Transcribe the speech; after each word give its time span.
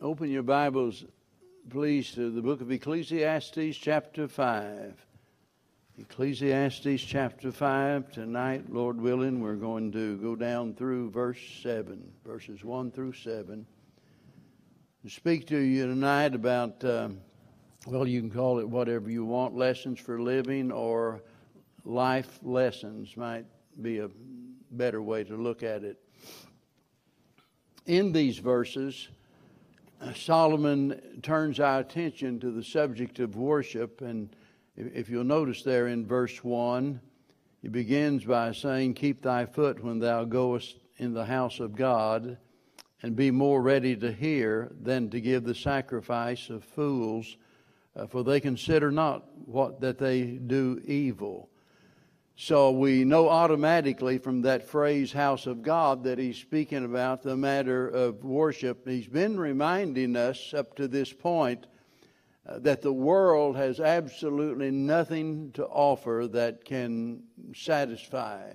Open 0.00 0.30
your 0.30 0.44
Bibles, 0.44 1.04
please, 1.70 2.12
to 2.12 2.30
the 2.30 2.40
book 2.40 2.60
of 2.60 2.70
Ecclesiastes, 2.70 3.76
chapter 3.76 4.28
5. 4.28 4.94
Ecclesiastes, 5.98 7.02
chapter 7.02 7.50
5. 7.50 8.12
Tonight, 8.12 8.72
Lord 8.72 9.00
willing, 9.00 9.40
we're 9.40 9.56
going 9.56 9.90
to 9.90 10.16
go 10.18 10.36
down 10.36 10.74
through 10.74 11.10
verse 11.10 11.40
7, 11.64 12.00
verses 12.24 12.62
1 12.62 12.92
through 12.92 13.14
7. 13.14 13.66
To 15.02 15.10
speak 15.10 15.48
to 15.48 15.58
you 15.58 15.88
tonight 15.88 16.32
about, 16.32 16.84
uh, 16.84 17.08
well, 17.84 18.06
you 18.06 18.20
can 18.20 18.30
call 18.30 18.60
it 18.60 18.68
whatever 18.68 19.10
you 19.10 19.24
want 19.24 19.56
lessons 19.56 19.98
for 19.98 20.22
living 20.22 20.70
or 20.70 21.24
life 21.84 22.38
lessons, 22.44 23.16
might 23.16 23.46
be 23.82 23.98
a 23.98 24.08
better 24.70 25.02
way 25.02 25.24
to 25.24 25.34
look 25.34 25.64
at 25.64 25.82
it. 25.82 25.98
In 27.86 28.12
these 28.12 28.38
verses, 28.38 29.08
Solomon 30.14 31.20
turns 31.22 31.60
our 31.60 31.80
attention 31.80 32.38
to 32.40 32.50
the 32.50 32.62
subject 32.62 33.18
of 33.18 33.36
worship. 33.36 34.00
And 34.00 34.34
if 34.76 35.08
you'll 35.08 35.24
notice 35.24 35.62
there 35.62 35.88
in 35.88 36.06
verse 36.06 36.42
1, 36.44 37.00
he 37.62 37.68
begins 37.68 38.24
by 38.24 38.52
saying, 38.52 38.94
Keep 38.94 39.22
thy 39.22 39.44
foot 39.44 39.82
when 39.82 39.98
thou 39.98 40.24
goest 40.24 40.76
in 40.98 41.12
the 41.12 41.24
house 41.24 41.60
of 41.60 41.74
God, 41.74 42.38
and 43.02 43.16
be 43.16 43.30
more 43.30 43.62
ready 43.62 43.96
to 43.96 44.12
hear 44.12 44.72
than 44.80 45.10
to 45.10 45.20
give 45.20 45.44
the 45.44 45.54
sacrifice 45.54 46.50
of 46.50 46.64
fools, 46.64 47.36
uh, 47.96 48.06
for 48.06 48.22
they 48.22 48.40
consider 48.40 48.90
not 48.90 49.24
what 49.46 49.80
that 49.80 49.98
they 49.98 50.22
do 50.22 50.80
evil. 50.84 51.50
So 52.40 52.70
we 52.70 53.04
know 53.04 53.28
automatically 53.28 54.18
from 54.18 54.42
that 54.42 54.68
phrase, 54.68 55.12
house 55.12 55.48
of 55.48 55.60
God, 55.60 56.04
that 56.04 56.20
he's 56.20 56.36
speaking 56.36 56.84
about 56.84 57.20
the 57.20 57.36
matter 57.36 57.88
of 57.88 58.22
worship. 58.22 58.86
He's 58.86 59.08
been 59.08 59.36
reminding 59.36 60.14
us 60.14 60.54
up 60.54 60.76
to 60.76 60.86
this 60.86 61.12
point 61.12 61.66
uh, 62.48 62.60
that 62.60 62.80
the 62.80 62.92
world 62.92 63.56
has 63.56 63.80
absolutely 63.80 64.70
nothing 64.70 65.50
to 65.54 65.66
offer 65.66 66.28
that 66.30 66.64
can 66.64 67.24
satisfy. 67.56 68.52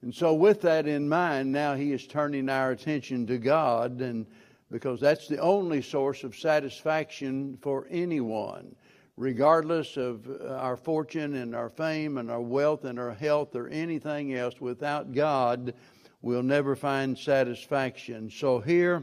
And 0.00 0.14
so, 0.14 0.32
with 0.32 0.62
that 0.62 0.86
in 0.86 1.06
mind, 1.06 1.52
now 1.52 1.74
he 1.74 1.92
is 1.92 2.06
turning 2.06 2.48
our 2.48 2.70
attention 2.70 3.26
to 3.26 3.36
God, 3.36 4.00
and 4.00 4.24
because 4.70 5.00
that's 5.00 5.28
the 5.28 5.38
only 5.38 5.82
source 5.82 6.24
of 6.24 6.34
satisfaction 6.34 7.58
for 7.60 7.86
anyone 7.90 8.74
regardless 9.16 9.96
of 9.96 10.28
uh, 10.28 10.54
our 10.54 10.76
fortune 10.76 11.34
and 11.36 11.54
our 11.54 11.70
fame 11.70 12.18
and 12.18 12.30
our 12.30 12.40
wealth 12.40 12.84
and 12.84 12.98
our 12.98 13.12
health 13.12 13.54
or 13.56 13.68
anything 13.68 14.34
else, 14.34 14.60
without 14.60 15.12
God, 15.12 15.74
we'll 16.22 16.42
never 16.42 16.76
find 16.76 17.16
satisfaction. 17.16 18.30
So, 18.30 18.60
here 18.60 19.02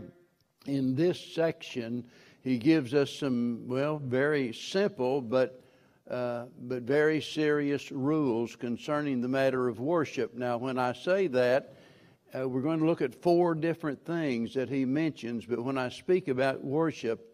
in 0.66 0.96
this 0.96 1.20
section, 1.20 2.06
he 2.42 2.58
gives 2.58 2.94
us 2.94 3.12
some, 3.12 3.68
well, 3.68 4.00
very 4.00 4.54
simple 4.54 5.22
but 5.22 5.64
uh, 6.10 6.46
but 6.64 6.84
very 6.84 7.22
serious 7.22 7.90
rules 7.90 8.58
concerning 8.58 9.22
the 9.22 9.28
matter 9.28 9.70
of 9.70 9.80
worship. 9.80 10.36
Now, 10.36 10.58
when 10.58 10.78
I 10.78 10.92
say 10.92 11.28
that, 11.28 11.78
uh, 12.38 12.48
we're 12.48 12.62
going 12.62 12.80
to 12.80 12.86
look 12.86 13.02
at 13.02 13.16
four 13.22 13.56
different 13.56 14.04
things 14.06 14.54
that 14.56 14.70
he 14.70 14.84
mentions, 14.84 15.46
but 15.46 15.64
when 15.64 15.78
I 15.78 15.88
speak 15.88 16.28
about 16.28 16.62
worship, 16.62 17.33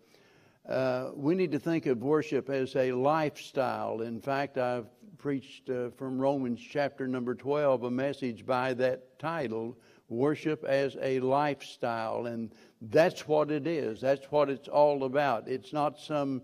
uh, 0.69 1.09
we 1.15 1.33
need 1.33 1.51
to 1.51 1.59
think 1.59 1.87
of 1.87 2.03
worship 2.03 2.49
as 2.49 2.75
a 2.75 2.91
lifestyle. 2.91 4.01
In 4.01 4.21
fact, 4.21 4.59
I've 4.59 4.85
preached 5.17 5.67
uh, 5.69 5.89
from 5.97 6.19
Romans 6.19 6.59
chapter 6.61 7.07
number 7.07 7.33
12 7.33 7.83
a 7.83 7.91
message 7.91 8.45
by 8.45 8.75
that 8.75 9.17
title, 9.17 9.75
Worship 10.09 10.63
as 10.65 10.95
a 11.01 11.19
Lifestyle. 11.21 12.27
And 12.27 12.51
that's 12.81 13.27
what 13.27 13.49
it 13.49 13.65
is. 13.65 13.99
That's 13.99 14.25
what 14.31 14.49
it's 14.49 14.67
all 14.67 15.05
about. 15.05 15.47
It's 15.47 15.73
not 15.73 15.99
some, 15.99 16.43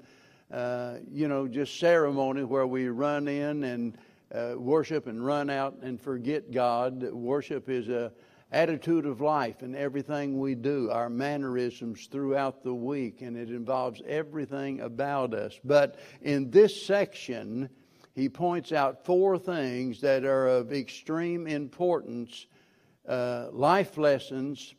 uh, 0.52 0.96
you 1.12 1.28
know, 1.28 1.48
just 1.48 1.80
ceremony 1.80 2.44
where 2.44 2.68
we 2.68 2.88
run 2.90 3.28
in 3.28 3.64
and 3.64 3.98
uh, 4.34 4.56
worship 4.58 5.06
and 5.06 5.24
run 5.24 5.52
out 5.52 5.78
and 5.84 6.02
forget 6.02 6.52
God. 6.52 7.04
Worship 7.04 7.70
is 7.70 7.90
a 7.90 8.12
attitude 8.52 9.06
of 9.06 9.22
life 9.22 9.64
in 9.64 9.76
everything 9.76 10.40
we 10.40 10.56
do, 10.56 10.90
our 10.92 11.10
mannerisms 11.10 12.08
throughout 12.08 12.64
the 12.64 12.74
week, 12.74 13.22
and 13.22 13.36
it 13.36 13.50
involves 13.50 14.02
everything 14.08 14.82
about 14.82 15.34
us. 15.34 15.60
But 15.64 16.00
in 16.22 16.52
this 16.52 16.86
section, 16.86 17.70
he 18.14 18.30
points 18.30 18.72
out 18.72 19.06
four 19.06 19.38
things 19.38 20.00
that 20.02 20.24
are 20.24 20.48
of 20.48 20.72
extreme 20.72 21.48
importance, 21.48 22.48
uh, 23.08 23.48
life 23.52 23.98
lessons 23.98 24.74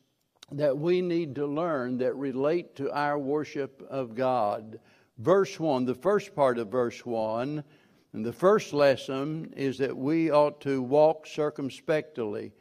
that 0.53 0.77
we 0.79 1.03
need 1.03 1.35
to 1.35 1.47
learn 1.47 1.99
that 1.99 2.15
relate 2.15 2.77
to 2.77 2.91
our 2.93 3.19
worship 3.19 3.85
of 3.91 4.15
God. 4.15 4.79
Verse 5.19 5.59
1, 5.59 5.85
the 5.85 5.95
first 5.95 6.35
part 6.35 6.59
of 6.59 6.69
verse 6.69 7.05
1, 7.05 7.65
and 8.13 8.25
the 8.25 8.33
first 8.33 8.73
lesson 8.73 9.53
is 9.57 9.77
that 9.79 9.97
we 9.97 10.31
ought 10.31 10.61
to 10.63 10.81
walk 10.81 11.27
circumspectly. 11.27 12.53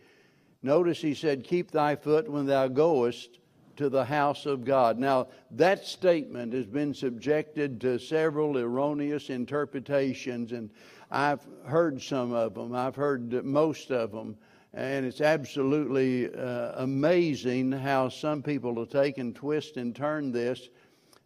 Notice 0.65 0.99
he 0.99 1.13
said, 1.13 1.43
Keep 1.43 1.69
thy 1.69 1.95
foot 1.95 2.27
when 2.27 2.47
thou 2.47 2.67
goest 2.67 3.37
to 3.75 3.87
the 3.87 4.03
house 4.03 4.47
of 4.47 4.65
God. 4.65 4.97
Now, 4.97 5.27
that 5.51 5.85
statement 5.85 6.53
has 6.53 6.65
been 6.65 6.91
subjected 6.91 7.79
to 7.81 7.99
several 7.99 8.57
erroneous 8.57 9.29
interpretations, 9.29 10.53
and 10.53 10.71
I've 11.11 11.45
heard 11.65 12.01
some 12.01 12.33
of 12.33 12.55
them. 12.55 12.73
I've 12.73 12.95
heard 12.95 13.45
most 13.45 13.91
of 13.91 14.11
them. 14.11 14.37
And 14.73 15.05
it's 15.05 15.21
absolutely 15.21 16.33
uh, 16.33 16.71
amazing 16.77 17.71
how 17.71 18.09
some 18.09 18.41
people 18.41 18.73
will 18.73 18.87
take 18.87 19.19
and 19.19 19.35
twist 19.35 19.77
and 19.77 19.95
turn 19.95 20.31
this, 20.31 20.69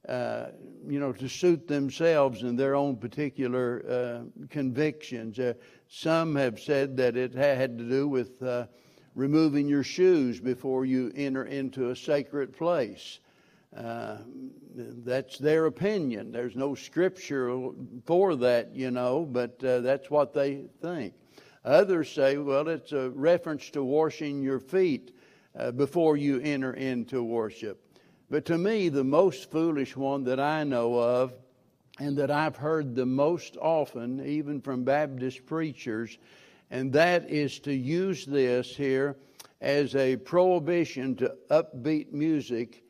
uh, 0.09 0.47
you 0.85 0.99
know, 0.99 1.13
to 1.13 1.29
suit 1.29 1.65
themselves 1.65 2.43
and 2.43 2.59
their 2.59 2.75
own 2.75 2.97
particular 2.97 3.85
uh, 3.89 4.45
convictions. 4.49 5.39
Uh, 5.39 5.53
some 5.87 6.35
have 6.35 6.59
said 6.59 6.97
that 6.97 7.15
it 7.15 7.33
had 7.33 7.77
to 7.77 7.85
do 7.85 8.09
with 8.09 8.43
uh, 8.43 8.65
removing 9.15 9.67
your 9.67 9.83
shoes 9.83 10.39
before 10.39 10.85
you 10.85 11.11
enter 11.15 11.45
into 11.45 11.89
a 11.89 11.95
sacred 11.95 12.55
place. 12.55 13.19
Uh, 13.75 14.17
that's 14.75 15.37
their 15.37 15.67
opinion. 15.67 16.31
There's 16.31 16.55
no 16.55 16.73
scripture 16.73 17.69
for 18.05 18.35
that, 18.35 18.75
you 18.75 18.91
know, 18.91 19.25
but 19.25 19.63
uh, 19.63 19.81
that's 19.81 20.09
what 20.09 20.33
they 20.33 20.63
think. 20.81 21.13
Others 21.65 22.11
say, 22.11 22.37
well, 22.37 22.67
it's 22.67 22.93
a 22.93 23.09
reference 23.11 23.69
to 23.71 23.83
washing 23.83 24.41
your 24.41 24.59
feet 24.59 25.15
uh, 25.57 25.71
before 25.71 26.17
you 26.17 26.39
enter 26.39 26.73
into 26.73 27.23
worship. 27.23 27.83
But 28.29 28.45
to 28.45 28.57
me, 28.57 28.89
the 28.89 29.03
most 29.03 29.51
foolish 29.51 29.95
one 29.95 30.23
that 30.25 30.39
I 30.39 30.63
know 30.63 30.95
of, 30.95 31.33
and 31.99 32.17
that 32.17 32.31
I've 32.31 32.55
heard 32.55 32.95
the 32.95 33.05
most 33.05 33.57
often, 33.57 34.25
even 34.25 34.61
from 34.61 34.83
Baptist 34.83 35.45
preachers, 35.45 36.17
and 36.71 36.93
that 36.93 37.29
is 37.29 37.59
to 37.59 37.73
use 37.73 38.25
this 38.25 38.75
here 38.75 39.17
as 39.61 39.95
a 39.95 40.15
prohibition 40.17 41.15
to 41.15 41.35
upbeat 41.49 42.11
music 42.11 42.83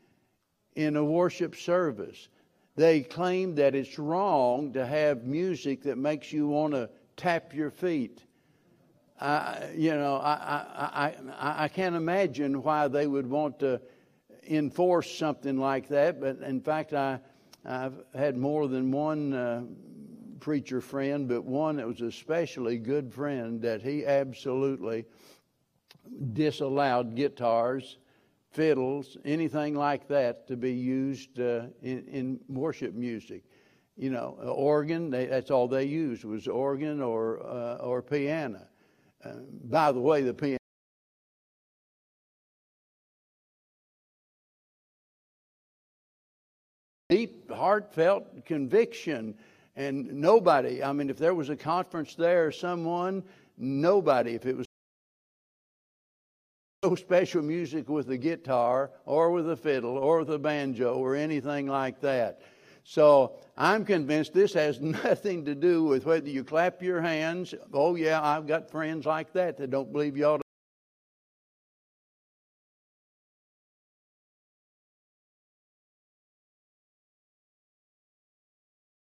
in 0.76 0.96
a 0.96 1.04
worship 1.04 1.56
service. 1.56 2.28
They 2.76 3.00
claim 3.00 3.54
that 3.56 3.74
it's 3.74 3.98
wrong 3.98 4.72
to 4.74 4.86
have 4.86 5.24
music 5.24 5.82
that 5.82 5.98
makes 5.98 6.32
you 6.32 6.46
want 6.46 6.74
to 6.74 6.88
tap 7.16 7.54
your 7.54 7.70
feet. 7.70 8.22
I, 9.20 9.70
you 9.76 9.94
know, 9.94 10.16
I, 10.16 10.32
I, 10.32 11.14
I, 11.38 11.64
I 11.64 11.68
can't 11.68 11.96
imagine 11.96 12.62
why 12.62 12.88
they 12.88 13.06
would 13.06 13.28
want 13.28 13.58
to 13.58 13.80
enforce 14.48 15.14
something 15.14 15.58
like 15.58 15.88
that. 15.88 16.20
But 16.20 16.38
in 16.38 16.60
fact, 16.60 16.94
I, 16.94 17.20
I've 17.64 18.02
had 18.14 18.36
more 18.38 18.66
than 18.68 18.90
one 18.90 19.34
uh, 19.34 19.62
preacher 20.40 20.80
friend, 20.80 21.28
but 21.28 21.44
one 21.44 21.76
that 21.76 21.86
was 21.86 22.00
especially 22.00 22.78
good 22.78 23.12
friend 23.12 23.60
that 23.62 23.82
he 23.82 24.04
absolutely 24.04 25.04
disallowed 26.32 27.14
guitars, 27.14 27.98
fiddles, 28.50 29.16
anything 29.24 29.74
like 29.74 30.08
that 30.08 30.46
to 30.48 30.56
be 30.56 30.72
used 30.72 31.38
uh, 31.40 31.66
in, 31.82 32.04
in, 32.06 32.40
worship 32.48 32.94
music. 32.94 33.44
You 33.96 34.10
know, 34.10 34.38
organ, 34.42 35.10
they, 35.10 35.26
that's 35.26 35.50
all 35.50 35.68
they 35.68 35.84
used 35.84 36.24
was 36.24 36.48
organ 36.48 37.00
or, 37.00 37.44
uh, 37.46 37.76
or 37.76 38.02
piano. 38.02 38.62
Uh, 39.24 39.32
by 39.64 39.92
the 39.92 40.00
way, 40.00 40.22
the 40.22 40.34
piano. 40.34 40.56
Deep, 47.10 47.50
heartfelt 47.50 48.44
conviction 48.46 49.34
and 49.80 50.12
nobody, 50.12 50.84
I 50.84 50.92
mean, 50.92 51.08
if 51.08 51.16
there 51.16 51.34
was 51.34 51.48
a 51.48 51.56
conference 51.56 52.14
there, 52.14 52.52
someone, 52.52 53.22
nobody, 53.56 54.34
if 54.34 54.44
it 54.44 54.54
was 54.54 54.66
no 56.82 56.94
special 56.94 57.40
music 57.40 57.88
with 57.88 58.06
the 58.06 58.18
guitar 58.18 58.90
or 59.06 59.30
with 59.30 59.46
the 59.46 59.56
fiddle 59.56 59.96
or 59.96 60.18
with 60.18 60.28
the 60.28 60.38
banjo 60.38 60.94
or 60.96 61.16
anything 61.16 61.66
like 61.66 61.98
that. 62.02 62.42
So 62.84 63.38
I'm 63.56 63.86
convinced 63.86 64.34
this 64.34 64.52
has 64.52 64.80
nothing 65.04 65.46
to 65.46 65.54
do 65.54 65.84
with 65.84 66.04
whether 66.04 66.28
you 66.28 66.44
clap 66.44 66.82
your 66.82 67.00
hands. 67.00 67.54
Oh, 67.72 67.94
yeah, 67.94 68.20
I've 68.22 68.46
got 68.46 68.70
friends 68.70 69.06
like 69.06 69.32
that 69.32 69.56
that 69.56 69.70
don't 69.70 69.90
believe 69.90 70.14
you 70.14 70.26
ought 70.26 70.36
to. 70.38 70.42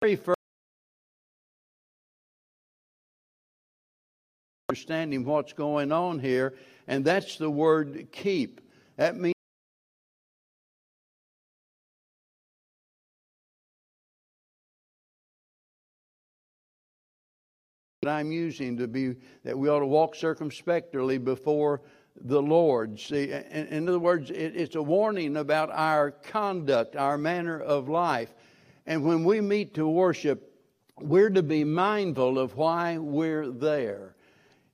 very 0.00 0.16
first 0.16 0.39
understanding 4.70 5.24
what's 5.24 5.52
going 5.52 5.90
on 5.90 6.20
here, 6.20 6.54
and 6.86 7.04
that's 7.04 7.36
the 7.36 7.50
word 7.50 8.06
keep. 8.12 8.60
That 8.98 9.16
means 9.16 9.34
that 18.02 18.10
I'm 18.10 18.30
using 18.30 18.76
to 18.76 18.86
be 18.86 19.16
that 19.42 19.58
we 19.58 19.68
ought 19.68 19.80
to 19.80 19.86
walk 19.86 20.14
circumspectly 20.14 21.18
before 21.18 21.82
the 22.22 22.40
Lord. 22.40 23.00
See, 23.00 23.32
in, 23.32 23.66
in 23.66 23.88
other 23.88 23.98
words, 23.98 24.30
it, 24.30 24.54
it's 24.54 24.76
a 24.76 24.82
warning 24.82 25.36
about 25.36 25.70
our 25.72 26.12
conduct, 26.12 26.94
our 26.94 27.18
manner 27.18 27.60
of 27.60 27.88
life. 27.88 28.34
And 28.86 29.04
when 29.04 29.24
we 29.24 29.40
meet 29.40 29.74
to 29.74 29.88
worship, 29.88 30.54
we're 31.00 31.30
to 31.30 31.42
be 31.42 31.64
mindful 31.64 32.38
of 32.38 32.56
why 32.56 32.98
we're 32.98 33.48
there. 33.48 34.14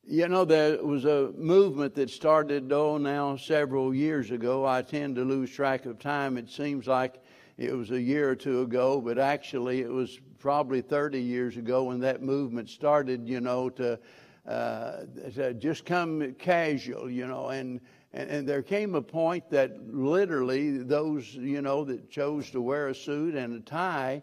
You 0.09 0.29
know, 0.29 0.45
there 0.45 0.81
was 0.85 1.05
a 1.05 1.33
movement 1.37 1.97
that 1.97 2.11
started, 2.11 2.71
oh, 2.71 2.97
now 2.97 3.35
several 3.35 3.93
years 3.93 4.31
ago. 4.31 4.65
I 4.65 4.83
tend 4.83 5.17
to 5.17 5.25
lose 5.25 5.51
track 5.51 5.85
of 5.85 5.99
time. 5.99 6.37
It 6.39 6.49
seems 6.49 6.87
like 6.87 7.21
it 7.59 7.73
was 7.73 7.91
a 7.91 8.01
year 8.01 8.31
or 8.31 8.37
two 8.37 8.63
ago, 8.63 9.01
but 9.01 9.19
actually 9.19 9.81
it 9.81 9.91
was 9.91 10.21
probably 10.39 10.81
30 10.81 11.21
years 11.21 11.57
ago 11.57 11.83
when 11.83 11.99
that 12.01 12.23
movement 12.23 12.71
started, 12.71 13.29
you 13.29 13.41
know, 13.41 13.69
to, 13.71 13.99
uh, 14.47 14.93
to 15.35 15.53
just 15.55 15.85
come 15.85 16.37
casual, 16.39 17.11
you 17.11 17.27
know, 17.27 17.49
and, 17.49 17.81
and, 18.13 18.31
and 18.31 18.49
there 18.49 18.63
came 18.63 18.95
a 18.95 19.03
point 19.03 19.51
that 19.51 19.93
literally 19.93 20.79
those, 20.79 21.35
you 21.35 21.63
know, 21.63 21.85
that 21.85 22.09
chose 22.09 22.49
to 22.53 22.61
wear 22.61 22.87
a 22.89 22.95
suit 22.95 23.35
and 23.35 23.57
a 23.57 23.61
tie, 23.61 24.23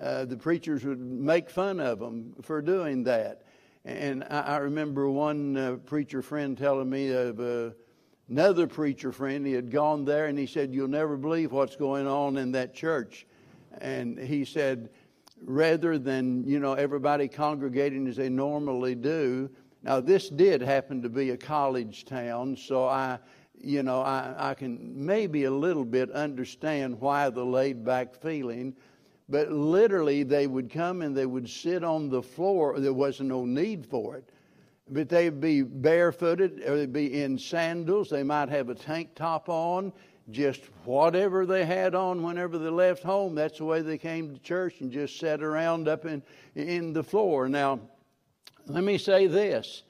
uh, 0.00 0.26
the 0.26 0.36
preachers 0.36 0.84
would 0.84 1.00
make 1.00 1.50
fun 1.50 1.80
of 1.80 1.98
them 1.98 2.36
for 2.40 2.62
doing 2.62 3.02
that. 3.02 3.43
And 3.84 4.24
I, 4.30 4.56
remember 4.58 5.10
one 5.10 5.56
uh, 5.56 5.76
preacher 5.84 6.22
friend 6.22 6.56
telling 6.56 6.88
me 6.88 7.12
of 7.12 7.38
uh, 7.38 7.70
another 8.30 8.66
preacher 8.66 9.12
friend. 9.12 9.46
He 9.46 9.52
had 9.52 9.70
gone 9.70 10.04
there 10.06 10.26
and 10.26 10.38
he 10.38 10.46
said, 10.46 10.72
You'll 10.72 10.88
never 10.88 11.16
believe 11.16 11.52
what's 11.52 11.76
going 11.76 12.06
on 12.06 12.38
in 12.38 12.52
that 12.52 12.74
church. 12.74 13.26
And 13.78 14.18
he 14.18 14.44
said, 14.44 14.88
rather 15.42 15.98
than, 15.98 16.44
you 16.44 16.58
know, 16.58 16.74
everybody 16.74 17.28
congregating 17.28 18.06
as 18.06 18.16
they 18.16 18.28
normally 18.28 18.94
do. 18.94 19.50
Now, 19.82 20.00
this 20.00 20.28
did 20.28 20.62
happen 20.62 21.02
to 21.02 21.08
be 21.08 21.30
a 21.30 21.36
college 21.36 22.06
town, 22.06 22.56
so 22.56 22.86
I, 22.86 23.18
you 23.60 23.82
know, 23.82 24.00
I, 24.00 24.34
I 24.38 24.54
can 24.54 24.92
maybe 24.94 25.44
a 25.44 25.50
little 25.50 25.84
bit 25.84 26.10
understand 26.12 27.00
why 27.00 27.28
the 27.30 27.44
laid 27.44 27.84
back 27.84 28.14
feeling. 28.14 28.74
But 29.28 29.50
literally, 29.50 30.22
they 30.22 30.46
would 30.46 30.70
come 30.70 31.02
and 31.02 31.16
they 31.16 31.26
would 31.26 31.48
sit 31.48 31.82
on 31.82 32.10
the 32.10 32.22
floor. 32.22 32.78
There 32.78 32.92
wasn't 32.92 33.30
no 33.30 33.44
need 33.44 33.86
for 33.86 34.16
it. 34.16 34.28
But 34.90 35.08
they'd 35.08 35.40
be 35.40 35.62
barefooted 35.62 36.62
or 36.66 36.76
they'd 36.76 36.92
be 36.92 37.22
in 37.22 37.38
sandals. 37.38 38.10
They 38.10 38.22
might 38.22 38.50
have 38.50 38.68
a 38.68 38.74
tank 38.74 39.14
top 39.14 39.48
on 39.48 39.92
just 40.30 40.62
whatever 40.84 41.44
they 41.44 41.64
had 41.64 41.94
on 41.94 42.22
whenever 42.22 42.58
they 42.58 42.70
left 42.70 43.02
home, 43.02 43.34
that's 43.34 43.58
the 43.58 43.64
way 43.64 43.82
they 43.82 43.98
came 43.98 44.34
to 44.34 44.40
church 44.40 44.80
and 44.80 44.90
just 44.90 45.18
sat 45.18 45.42
around 45.42 45.88
up 45.88 46.06
in, 46.06 46.22
in 46.54 46.92
the 46.92 47.02
floor. 47.02 47.48
Now, 47.48 47.80
let 48.66 48.84
me 48.84 48.96
say 48.96 49.26
this. 49.26 49.82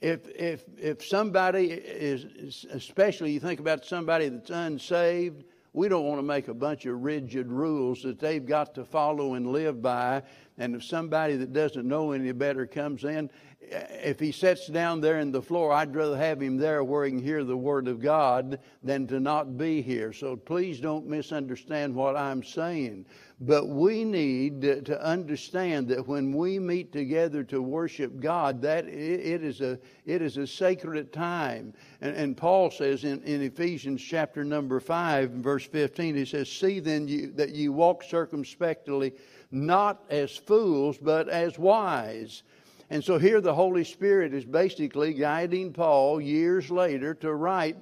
If, 0.00 0.28
if, 0.28 0.64
if 0.78 1.04
somebody 1.04 1.70
is, 1.70 2.64
especially 2.70 3.32
you 3.32 3.40
think 3.40 3.60
about 3.60 3.84
somebody 3.84 4.28
that's 4.28 4.50
unsaved, 4.50 5.44
we 5.76 5.90
don't 5.90 6.06
want 6.06 6.18
to 6.18 6.22
make 6.22 6.48
a 6.48 6.54
bunch 6.54 6.86
of 6.86 7.02
rigid 7.02 7.48
rules 7.48 8.02
that 8.02 8.18
they've 8.18 8.46
got 8.46 8.74
to 8.74 8.82
follow 8.82 9.34
and 9.34 9.46
live 9.52 9.82
by. 9.82 10.22
And 10.56 10.74
if 10.74 10.82
somebody 10.82 11.36
that 11.36 11.52
doesn't 11.52 11.86
know 11.86 12.12
any 12.12 12.32
better 12.32 12.66
comes 12.66 13.04
in, 13.04 13.30
if 13.68 14.20
he 14.20 14.32
sits 14.32 14.68
down 14.68 15.00
there 15.00 15.18
in 15.18 15.32
the 15.32 15.42
floor, 15.42 15.72
I'd 15.72 15.94
rather 15.94 16.16
have 16.16 16.40
him 16.40 16.56
there 16.56 16.84
where 16.84 17.04
he 17.04 17.10
can 17.10 17.22
hear 17.22 17.42
the 17.42 17.56
Word 17.56 17.88
of 17.88 18.00
God 18.00 18.60
than 18.82 19.06
to 19.08 19.18
not 19.18 19.58
be 19.58 19.82
here. 19.82 20.12
So 20.12 20.36
please 20.36 20.78
don't 20.78 21.06
misunderstand 21.06 21.94
what 21.94 22.16
I'm 22.16 22.42
saying. 22.42 23.06
But 23.40 23.68
we 23.68 24.04
need 24.04 24.62
to 24.62 25.04
understand 25.04 25.88
that 25.88 26.06
when 26.06 26.32
we 26.32 26.58
meet 26.58 26.92
together 26.92 27.44
to 27.44 27.60
worship 27.60 28.20
God, 28.20 28.62
that 28.62 28.86
it 28.86 29.42
is 29.42 29.60
a, 29.60 29.78
it 30.06 30.22
is 30.22 30.36
a 30.36 30.46
sacred 30.46 31.12
time. 31.12 31.74
And, 32.00 32.16
and 32.16 32.36
Paul 32.36 32.70
says 32.70 33.04
in, 33.04 33.22
in 33.24 33.42
Ephesians 33.42 34.00
chapter 34.00 34.42
number 34.44 34.80
5, 34.80 35.30
verse 35.30 35.66
15, 35.66 36.14
he 36.14 36.24
says, 36.24 36.50
See 36.50 36.80
then 36.80 37.08
you, 37.08 37.32
that 37.32 37.50
you 37.50 37.72
walk 37.72 38.04
circumspectly, 38.04 39.12
not 39.50 40.04
as 40.08 40.34
fools, 40.36 40.96
but 40.96 41.28
as 41.28 41.58
wise 41.58 42.42
and 42.90 43.02
so 43.02 43.18
here 43.18 43.40
the 43.40 43.54
Holy 43.54 43.84
Spirit 43.84 44.32
is 44.32 44.44
basically 44.44 45.14
guiding 45.14 45.72
Paul 45.72 46.20
years 46.20 46.70
later 46.70 47.14
to 47.14 47.34
write 47.34 47.76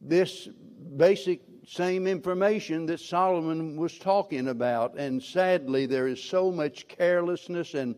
this 0.00 0.48
basic 0.96 1.40
same 1.66 2.06
information 2.06 2.86
that 2.86 3.00
Solomon 3.00 3.76
was 3.76 3.98
talking 3.98 4.48
about. 4.48 4.98
And 4.98 5.22
sadly, 5.22 5.86
there 5.86 6.08
is 6.08 6.22
so 6.22 6.50
much 6.50 6.88
carelessness 6.88 7.74
and 7.74 7.94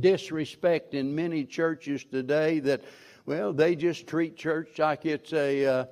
disrespect 0.00 0.94
in 0.94 1.14
many 1.14 1.44
churches 1.44 2.04
today 2.04 2.60
that, 2.60 2.82
well, 3.26 3.52
they 3.52 3.76
just 3.76 4.06
treat 4.06 4.36
church 4.36 4.78
like 4.78 5.04
it's 5.04 5.32
a. 5.32 5.66
Uh, 5.66 5.84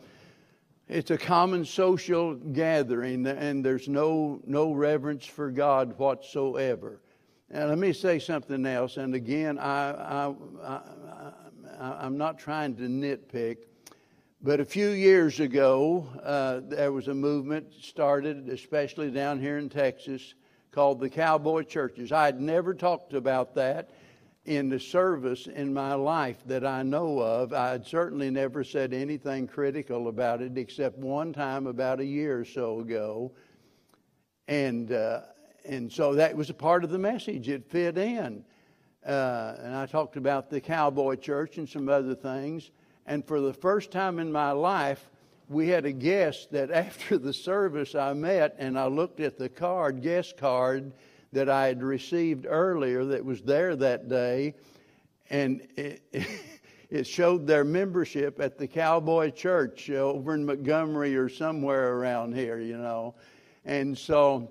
it's 0.87 1.11
a 1.11 1.17
common 1.17 1.65
social 1.65 2.35
gathering, 2.35 3.27
and 3.27 3.65
there's 3.65 3.89
no, 3.89 4.43
no 4.47 4.73
reverence 4.73 5.25
for 5.25 5.51
God 5.51 5.99
whatsoever. 5.99 7.01
And 7.55 7.69
let 7.69 7.79
me 7.79 7.93
say 7.93 8.19
something 8.19 8.67
else. 8.67 8.97
And 8.97 9.15
again, 9.15 9.61
I, 9.61 9.93
I, 9.93 10.81
I, 11.79 12.05
am 12.05 12.19
not 12.19 12.37
trying 12.37 12.75
to 12.75 12.83
nitpick, 12.83 13.59
but 14.43 14.59
a 14.59 14.65
few 14.65 14.89
years 14.89 15.39
ago, 15.39 16.05
uh, 16.25 16.63
there 16.65 16.91
was 16.91 17.07
a 17.07 17.15
movement 17.15 17.73
started, 17.81 18.49
especially 18.49 19.13
down 19.13 19.39
here 19.39 19.59
in 19.59 19.69
Texas, 19.69 20.35
called 20.73 20.99
the 20.99 21.09
Cowboy 21.09 21.63
Churches. 21.63 22.11
I 22.11 22.25
had 22.25 22.41
never 22.41 22.75
talked 22.75 23.13
about 23.13 23.55
that 23.55 23.91
in 24.47 24.69
the 24.69 24.81
service 24.81 25.47
in 25.47 25.73
my 25.73 25.95
life 25.95 26.39
that 26.47 26.67
I 26.67 26.83
know 26.83 27.21
of. 27.21 27.53
I 27.53 27.71
had 27.71 27.87
certainly 27.87 28.31
never 28.31 28.65
said 28.65 28.93
anything 28.93 29.47
critical 29.47 30.09
about 30.09 30.43
it 30.43 30.59
except 30.59 30.99
one 30.99 31.33
time 31.33 31.69
about 31.69 32.01
a 32.01 32.05
year 32.05 32.41
or 32.41 32.45
so 32.45 32.81
ago. 32.81 33.31
And 34.49 34.91
uh, 34.91 35.21
and 35.65 35.91
so 35.91 36.15
that 36.15 36.37
was 36.37 36.51
a 36.51 36.55
part 36.55 36.85
of 36.85 36.91
the 36.91 36.99
message. 36.99 37.49
It 37.49 37.65
fit 37.71 37.97
in. 37.97 38.45
Uh, 39.05 39.57
and 39.59 39.75
I 39.75 39.87
talked 39.87 40.17
about 40.17 40.51
the 40.51 40.61
cowboy 40.61 41.17
church 41.17 41.59
and 41.59 41.69
some 41.69 41.89
other 41.89 42.15
things. 42.15 42.71
And 43.07 43.27
for 43.27 43.41
the 43.41 43.53
first 43.53 43.91
time 43.91 44.19
in 44.19 44.33
my 44.33 44.53
life, 44.53 45.11
we 45.49 45.69
had 45.69 45.85
a 45.85 45.93
guest 45.93 46.53
that 46.53 46.71
after 46.73 47.19
the 47.19 47.33
service 47.33 47.95
I 47.95 48.13
met 48.13 48.57
and 48.59 48.79
I 48.79 48.87
looked 48.87 49.21
at 49.21 49.39
the 49.39 49.49
card, 49.49 50.03
guest 50.03 50.37
card 50.37 50.93
that 51.33 51.49
I 51.49 51.67
had 51.67 51.83
received 51.83 52.47
earlier 52.49 53.05
that 53.07 53.25
was 53.25 53.43
there 53.43 53.75
that 53.77 54.09
day, 54.09 54.55
and 55.31 55.67
it, 55.77 56.01
it 56.91 57.07
showed 57.07 57.47
their 57.47 57.65
membership 57.65 58.41
at 58.41 58.57
the 58.57 58.69
Cowboy 58.69 59.31
Church 59.31 59.91
over 59.91 60.35
in 60.35 60.47
Montgomery 60.47 61.17
or 61.17 61.29
somewhere 61.29 61.95
around 61.95 62.37
here, 62.37 62.61
you 62.61 62.79
know. 62.79 63.17
And 63.65 63.99
so 63.99 64.49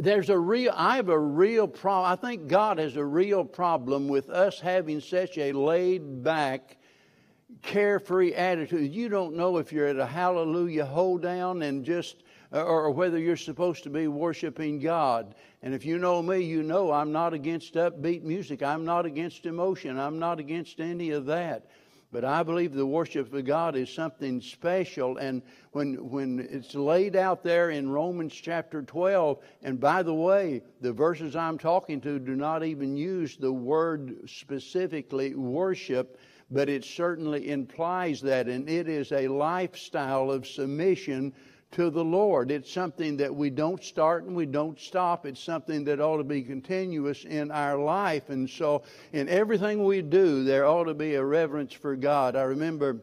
there's 0.00 0.28
a 0.28 0.38
real 0.38 0.72
i 0.74 0.96
have 0.96 1.08
a 1.08 1.18
real 1.18 1.68
problem 1.68 2.10
i 2.10 2.16
think 2.16 2.48
god 2.48 2.78
has 2.78 2.96
a 2.96 3.04
real 3.04 3.44
problem 3.44 4.08
with 4.08 4.28
us 4.28 4.58
having 4.60 5.00
such 5.00 5.38
a 5.38 5.52
laid 5.52 6.22
back 6.22 6.78
carefree 7.62 8.34
attitude. 8.34 8.92
You 8.92 9.08
don't 9.08 9.34
know 9.34 9.56
if 9.56 9.72
you're 9.72 9.86
at 9.86 9.98
a 9.98 10.06
hallelujah 10.06 10.84
hold 10.84 11.22
down 11.22 11.62
and 11.62 11.84
just 11.84 12.22
or 12.50 12.90
whether 12.90 13.18
you're 13.18 13.36
supposed 13.36 13.82
to 13.82 13.90
be 13.90 14.08
worshiping 14.08 14.78
god. 14.78 15.34
And 15.62 15.74
if 15.74 15.84
you 15.84 15.98
know 15.98 16.22
me 16.22 16.40
you 16.40 16.62
know 16.62 16.92
i'm 16.92 17.12
not 17.12 17.34
against 17.34 17.74
upbeat 17.74 18.22
music. 18.22 18.62
I'm 18.62 18.84
not 18.84 19.06
against 19.06 19.46
emotion. 19.46 19.98
I'm 19.98 20.18
not 20.18 20.38
against 20.38 20.80
any 20.80 21.10
of 21.10 21.26
that 21.26 21.66
but 22.10 22.24
I 22.24 22.42
believe 22.42 22.72
the 22.72 22.86
worship 22.86 23.32
of 23.32 23.44
God 23.44 23.76
is 23.76 23.92
something 23.92 24.40
special. 24.40 25.18
And 25.18 25.42
when, 25.72 25.94
when 26.10 26.48
it's 26.50 26.74
laid 26.74 27.16
out 27.16 27.42
there 27.42 27.70
in 27.70 27.90
Romans 27.90 28.32
chapter 28.34 28.82
12, 28.82 29.38
and 29.62 29.78
by 29.78 30.02
the 30.02 30.14
way, 30.14 30.62
the 30.80 30.92
verses 30.92 31.36
I'm 31.36 31.58
talking 31.58 32.00
to 32.02 32.18
do 32.18 32.34
not 32.34 32.64
even 32.64 32.96
use 32.96 33.36
the 33.36 33.52
word 33.52 34.28
specifically 34.28 35.34
worship, 35.34 36.18
but 36.50 36.70
it 36.70 36.84
certainly 36.84 37.50
implies 37.50 38.22
that. 38.22 38.48
And 38.48 38.70
it 38.70 38.88
is 38.88 39.12
a 39.12 39.28
lifestyle 39.28 40.30
of 40.30 40.46
submission 40.46 41.34
to 41.72 41.90
the 41.90 42.04
Lord. 42.04 42.50
It's 42.50 42.72
something 42.72 43.16
that 43.18 43.34
we 43.34 43.50
don't 43.50 43.82
start 43.82 44.24
and 44.24 44.34
we 44.34 44.46
don't 44.46 44.80
stop. 44.80 45.26
It's 45.26 45.42
something 45.42 45.84
that 45.84 46.00
ought 46.00 46.16
to 46.16 46.24
be 46.24 46.42
continuous 46.42 47.24
in 47.24 47.50
our 47.50 47.76
life. 47.76 48.30
And 48.30 48.48
so, 48.48 48.82
in 49.12 49.28
everything 49.28 49.84
we 49.84 50.00
do, 50.00 50.44
there 50.44 50.66
ought 50.66 50.84
to 50.84 50.94
be 50.94 51.14
a 51.14 51.24
reverence 51.24 51.72
for 51.72 51.94
God. 51.94 52.36
I 52.36 52.42
remember 52.42 53.02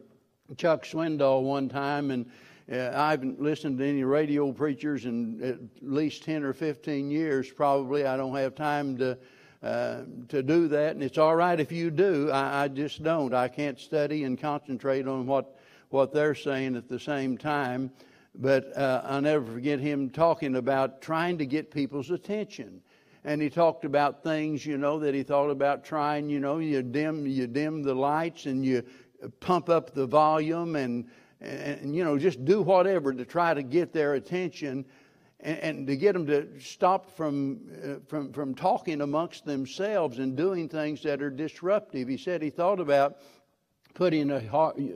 Chuck 0.56 0.84
Swindoll 0.84 1.42
one 1.42 1.68
time, 1.68 2.10
and 2.10 2.26
uh, 2.70 2.90
I 2.94 3.10
haven't 3.10 3.40
listened 3.40 3.78
to 3.78 3.86
any 3.86 4.02
radio 4.02 4.50
preachers 4.50 5.04
in 5.04 5.40
at 5.42 5.58
least 5.88 6.24
10 6.24 6.42
or 6.42 6.52
15 6.52 7.10
years, 7.10 7.50
probably. 7.50 8.04
I 8.04 8.16
don't 8.16 8.34
have 8.36 8.54
time 8.54 8.96
to. 8.98 9.18
Uh, 9.62 10.04
to 10.28 10.42
do 10.42 10.68
that, 10.68 10.92
and 10.92 11.02
it's 11.02 11.16
all 11.16 11.34
right 11.34 11.58
if 11.58 11.72
you 11.72 11.90
do. 11.90 12.30
I, 12.30 12.64
I 12.64 12.68
just 12.68 13.02
don't. 13.02 13.32
I 13.34 13.48
can't 13.48 13.80
study 13.80 14.22
and 14.24 14.38
concentrate 14.38 15.08
on 15.08 15.26
what 15.26 15.58
what 15.88 16.12
they're 16.12 16.34
saying 16.34 16.76
at 16.76 16.88
the 16.88 17.00
same 17.00 17.38
time. 17.38 17.90
But 18.38 18.76
uh, 18.76 19.02
I'll 19.04 19.22
never 19.22 19.44
forget 19.44 19.80
him 19.80 20.10
talking 20.10 20.56
about 20.56 21.00
trying 21.00 21.38
to 21.38 21.46
get 21.46 21.70
people's 21.70 22.10
attention. 22.10 22.82
And 23.24 23.42
he 23.42 23.50
talked 23.50 23.84
about 23.84 24.22
things, 24.22 24.64
you 24.64 24.78
know, 24.78 24.98
that 25.00 25.14
he 25.14 25.22
thought 25.22 25.50
about 25.50 25.84
trying, 25.84 26.28
you 26.28 26.38
know, 26.38 26.58
you 26.58 26.82
dim, 26.82 27.26
you 27.26 27.46
dim 27.46 27.82
the 27.82 27.94
lights 27.94 28.46
and 28.46 28.64
you 28.64 28.84
pump 29.40 29.68
up 29.68 29.94
the 29.94 30.06
volume 30.06 30.76
and, 30.76 31.08
and 31.40 31.96
you 31.96 32.04
know, 32.04 32.18
just 32.18 32.44
do 32.44 32.62
whatever 32.62 33.12
to 33.12 33.24
try 33.24 33.54
to 33.54 33.62
get 33.62 33.92
their 33.92 34.14
attention 34.14 34.84
and, 35.40 35.58
and 35.58 35.86
to 35.86 35.96
get 35.96 36.12
them 36.12 36.26
to 36.26 36.48
stop 36.60 37.10
from, 37.16 37.60
uh, 37.84 37.94
from, 38.06 38.32
from 38.32 38.54
talking 38.54 39.00
amongst 39.00 39.44
themselves 39.44 40.18
and 40.18 40.36
doing 40.36 40.68
things 40.68 41.02
that 41.02 41.22
are 41.22 41.30
disruptive. 41.30 42.08
He 42.08 42.16
said 42.16 42.42
he 42.42 42.50
thought 42.50 42.80
about 42.80 43.18
putting 43.96 44.30
a 44.30 44.42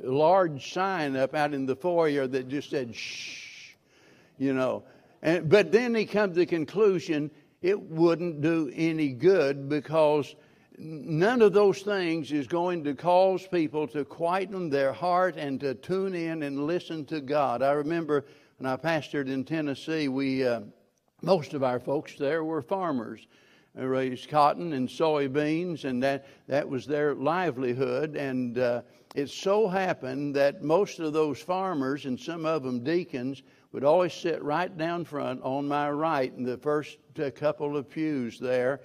large 0.05 0.73
sign 0.73 1.17
up 1.17 1.35
out 1.35 1.55
in 1.55 1.65
the 1.65 1.75
foyer 1.75 2.27
that 2.27 2.49
just 2.49 2.69
said 2.69 2.95
shh, 2.95 3.75
you 4.39 4.53
know. 4.53 4.85
And, 5.23 5.49
but 5.49 5.73
then 5.73 5.95
he 5.95 6.05
come 6.05 6.31
to 6.31 6.37
the 6.37 6.47
conclusion 6.47 7.31
it 7.63 7.81
wouldn't 7.81 8.43
do 8.43 8.71
any 8.75 9.09
good 9.09 9.71
because 9.71 10.35
none 10.79 11.41
of 11.41 11.55
those 11.55 11.81
things 11.81 12.31
is 12.31 12.47
going 12.47 12.85
to 12.85 12.95
cause 12.95 13.47
people 13.47 13.89
to 13.89 14.05
quieten 14.05 14.69
their 14.69 14.93
heart 14.93 15.37
and 15.37 15.59
to 15.61 15.75
tune 15.75 16.15
in 16.15 16.43
and 16.43 16.67
listen 16.67 17.07
to 17.07 17.23
God. 17.23 17.63
I 17.63 17.73
remember 17.73 18.27
when 18.59 18.71
I 18.71 18.77
pastored 18.77 19.29
in 19.29 19.45
Tennessee, 19.45 20.09
we 20.09 20.47
uh, 20.47 20.61
most 21.23 21.55
of 21.55 21.63
our 21.63 21.81
folks 21.81 22.17
there 22.17 22.45
were 22.45 22.61
farmers 22.61 23.27
raised 23.75 24.29
cotton 24.29 24.73
and 24.73 24.89
soybeans, 24.89 25.85
and 25.85 26.03
that, 26.03 26.27
that 26.49 26.69
was 26.69 26.87
their 26.87 27.15
livelihood. 27.15 28.17
And 28.17 28.59
uh, 28.59 28.83
it 29.15 29.29
so 29.31 29.69
happened 29.69 30.35
that 30.37 30.63
most 30.63 30.99
of 30.99 31.13
those 31.13 31.41
farmers, 31.41 32.07
and 32.07 32.19
some 32.19 32.45
of 32.47 32.63
them 32.63 32.83
deacons, 32.83 33.43
would 33.73 33.85
always 33.85 34.13
sit 34.13 34.43
right 34.43 34.77
down 34.77 35.05
front 35.05 35.41
on 35.43 35.69
my 35.69 35.91
right 35.91 36.33
in 36.37 36.43
the 36.43 36.59
first 36.59 36.99
uh, 37.23 37.31
couple 37.31 37.77
of 37.77 37.89
pews 37.89 38.39
there. 38.39 38.81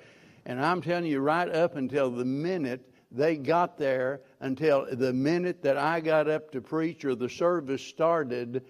And 0.45 0.63
I'm 0.63 0.81
telling 0.81 1.05
you, 1.05 1.19
right 1.21 1.49
up 1.49 1.75
until 1.75 2.11
the 2.11 2.25
minute 2.25 2.91
they 3.11 3.35
got 3.37 3.77
there, 3.77 4.21
until 4.41 4.85
the 4.91 5.13
minute 5.13 5.63
that 5.63 5.77
I 5.77 5.99
got 6.01 6.29
up 6.29 6.51
to 6.51 6.61
preach 6.61 7.05
or 7.05 7.15
the 7.15 7.29
service 7.29 7.81
started, 7.81 8.63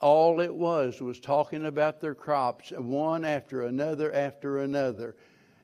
all 0.00 0.40
it 0.40 0.52
was 0.52 1.00
was 1.00 1.20
talking 1.20 1.66
about 1.66 2.00
their 2.00 2.14
crops, 2.14 2.72
one 2.76 3.24
after 3.24 3.62
another 3.62 4.12
after 4.12 4.58
another. 4.58 5.14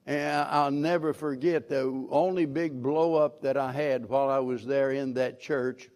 And 0.08 0.48
I'll 0.48 0.70
never 0.70 1.12
forget 1.12 1.68
the 1.68 2.06
only 2.08 2.46
big 2.46 2.82
blow 2.82 3.16
up 3.16 3.42
that 3.42 3.58
I 3.58 3.70
had 3.70 4.08
while 4.08 4.30
I 4.30 4.38
was 4.38 4.64
there 4.64 4.92
in 4.92 5.12
that 5.14 5.38
church 5.38 5.90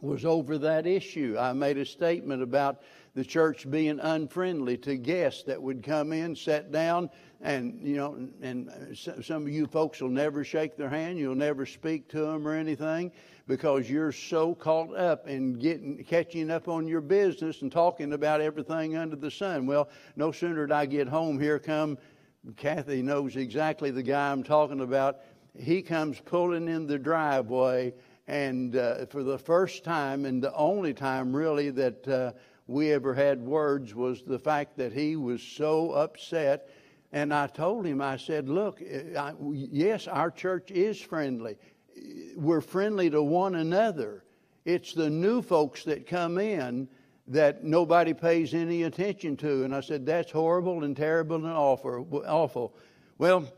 was 0.00 0.24
over 0.24 0.58
that 0.58 0.84
issue. 0.84 1.36
I 1.38 1.52
made 1.52 1.78
a 1.78 1.84
statement 1.84 2.42
about 2.42 2.82
the 3.14 3.24
church 3.24 3.70
being 3.70 4.00
unfriendly 4.00 4.78
to 4.78 4.96
guests 4.96 5.44
that 5.44 5.62
would 5.62 5.84
come 5.84 6.12
in, 6.12 6.34
sit 6.34 6.72
down, 6.72 7.08
and 7.40 7.78
you 7.86 7.94
know, 7.94 8.28
and 8.40 8.68
some 8.96 9.42
of 9.42 9.48
you 9.48 9.68
folks 9.68 10.00
will 10.00 10.08
never 10.08 10.42
shake 10.42 10.76
their 10.76 10.88
hand, 10.88 11.16
you'll 11.18 11.36
never 11.36 11.64
speak 11.64 12.08
to 12.08 12.18
them 12.18 12.48
or 12.48 12.54
anything 12.54 13.12
because 13.46 13.88
you're 13.88 14.12
so 14.12 14.56
caught 14.56 14.96
up 14.96 15.28
in 15.28 15.52
getting 15.52 16.02
catching 16.02 16.50
up 16.50 16.66
on 16.66 16.88
your 16.88 17.00
business 17.00 17.62
and 17.62 17.70
talking 17.70 18.12
about 18.12 18.40
everything 18.40 18.96
under 18.96 19.16
the 19.16 19.30
sun. 19.30 19.66
Well, 19.66 19.88
no 20.16 20.32
sooner 20.32 20.66
did 20.66 20.72
I 20.72 20.86
get 20.86 21.06
home, 21.06 21.38
here 21.38 21.60
come 21.60 21.96
Kathy 22.56 23.02
knows 23.02 23.36
exactly 23.36 23.90
the 23.90 24.02
guy 24.02 24.32
I'm 24.32 24.42
talking 24.42 24.80
about. 24.80 25.20
He 25.56 25.80
comes 25.82 26.18
pulling 26.20 26.66
in 26.68 26.86
the 26.86 26.98
driveway, 26.98 27.94
and 28.26 28.74
uh, 28.74 29.06
for 29.06 29.22
the 29.22 29.38
first 29.38 29.84
time, 29.84 30.24
and 30.24 30.42
the 30.42 30.54
only 30.54 30.92
time 30.92 31.34
really 31.34 31.70
that 31.70 32.08
uh, 32.08 32.32
we 32.66 32.90
ever 32.92 33.14
had 33.14 33.40
words, 33.40 33.94
was 33.94 34.22
the 34.22 34.38
fact 34.38 34.76
that 34.78 34.92
he 34.92 35.14
was 35.14 35.42
so 35.42 35.92
upset. 35.92 36.68
And 37.12 37.32
I 37.32 37.46
told 37.46 37.86
him, 37.86 38.00
I 38.00 38.16
said, 38.16 38.48
Look, 38.48 38.82
uh, 38.82 39.18
I, 39.18 39.34
yes, 39.52 40.08
our 40.08 40.30
church 40.30 40.70
is 40.70 41.00
friendly. 41.00 41.56
We're 42.36 42.60
friendly 42.60 43.10
to 43.10 43.22
one 43.22 43.54
another. 43.54 44.24
It's 44.64 44.94
the 44.94 45.10
new 45.10 45.42
folks 45.42 45.84
that 45.84 46.06
come 46.06 46.38
in 46.38 46.88
that 47.32 47.64
nobody 47.64 48.12
pays 48.12 48.52
any 48.52 48.82
attention 48.82 49.36
to. 49.38 49.64
And 49.64 49.74
I 49.74 49.80
said, 49.80 50.04
That's 50.06 50.30
horrible 50.30 50.84
and 50.84 50.96
terrible 50.96 51.36
and 51.36 51.46
awful. 51.46 52.74
Well, 53.18 53.52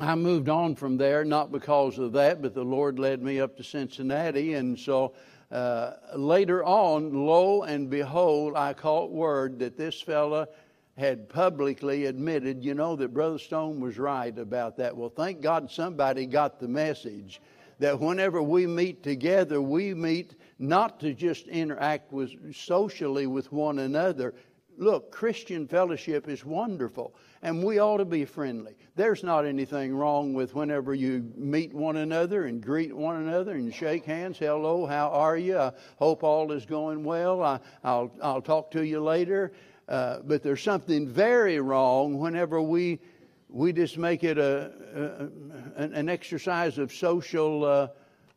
I 0.00 0.14
moved 0.14 0.48
on 0.48 0.74
from 0.74 0.96
there, 0.96 1.24
not 1.24 1.52
because 1.52 1.98
of 1.98 2.12
that, 2.12 2.42
but 2.42 2.54
the 2.54 2.64
Lord 2.64 2.98
led 2.98 3.22
me 3.22 3.40
up 3.40 3.56
to 3.58 3.64
Cincinnati. 3.64 4.54
And 4.54 4.78
so 4.78 5.14
uh, 5.52 5.92
later 6.16 6.64
on, 6.64 7.26
lo 7.26 7.62
and 7.62 7.88
behold, 7.88 8.54
I 8.56 8.72
caught 8.72 9.12
word 9.12 9.58
that 9.60 9.76
this 9.76 10.00
fella 10.00 10.48
had 10.96 11.28
publicly 11.28 12.06
admitted, 12.06 12.64
you 12.64 12.74
know, 12.74 12.96
that 12.96 13.12
Brother 13.12 13.38
Stone 13.38 13.80
was 13.80 13.98
right 13.98 14.36
about 14.36 14.76
that. 14.78 14.96
Well, 14.96 15.10
thank 15.10 15.40
God 15.40 15.70
somebody 15.70 16.26
got 16.26 16.58
the 16.58 16.68
message 16.68 17.40
that 17.80 17.98
whenever 18.00 18.42
we 18.42 18.66
meet 18.66 19.02
together, 19.02 19.60
we 19.60 19.92
meet 19.94 20.34
not 20.58 21.00
to 21.00 21.14
just 21.14 21.46
interact 21.48 22.12
with 22.12 22.54
socially 22.54 23.26
with 23.26 23.52
one 23.52 23.78
another. 23.80 24.34
Look, 24.76 25.12
Christian 25.12 25.68
fellowship 25.68 26.28
is 26.28 26.44
wonderful, 26.44 27.14
and 27.42 27.62
we 27.62 27.78
ought 27.78 27.98
to 27.98 28.04
be 28.04 28.24
friendly. 28.24 28.74
There's 28.96 29.22
not 29.22 29.46
anything 29.46 29.94
wrong 29.94 30.34
with 30.34 30.54
whenever 30.54 30.94
you 30.94 31.32
meet 31.36 31.72
one 31.72 31.98
another 31.98 32.46
and 32.46 32.60
greet 32.60 32.94
one 32.94 33.16
another 33.16 33.52
and 33.52 33.72
shake 33.72 34.04
hands. 34.04 34.38
Hello, 34.38 34.84
how 34.84 35.10
are 35.10 35.36
you? 35.36 35.58
I 35.58 35.72
hope 35.96 36.24
all 36.24 36.50
is 36.50 36.66
going 36.66 37.04
well. 37.04 37.42
I, 37.42 37.60
will 37.84 38.12
I'll 38.20 38.42
talk 38.42 38.72
to 38.72 38.84
you 38.84 39.00
later. 39.00 39.52
Uh, 39.88 40.20
but 40.24 40.42
there's 40.42 40.62
something 40.62 41.06
very 41.06 41.60
wrong 41.60 42.18
whenever 42.18 42.60
we 42.60 43.00
we 43.48 43.72
just 43.72 43.98
make 43.98 44.24
it 44.24 44.38
a, 44.38 45.30
a 45.78 45.82
an 45.82 46.08
exercise 46.08 46.78
of 46.78 46.92
social 46.92 47.64
uh, 47.64 47.88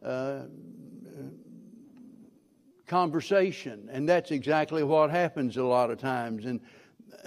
uh, 0.05 0.41
conversation. 2.87 3.89
And 3.91 4.07
that's 4.07 4.31
exactly 4.31 4.83
what 4.83 5.11
happens 5.11 5.57
a 5.57 5.63
lot 5.63 5.91
of 5.91 5.99
times. 5.99 6.45
And 6.45 6.61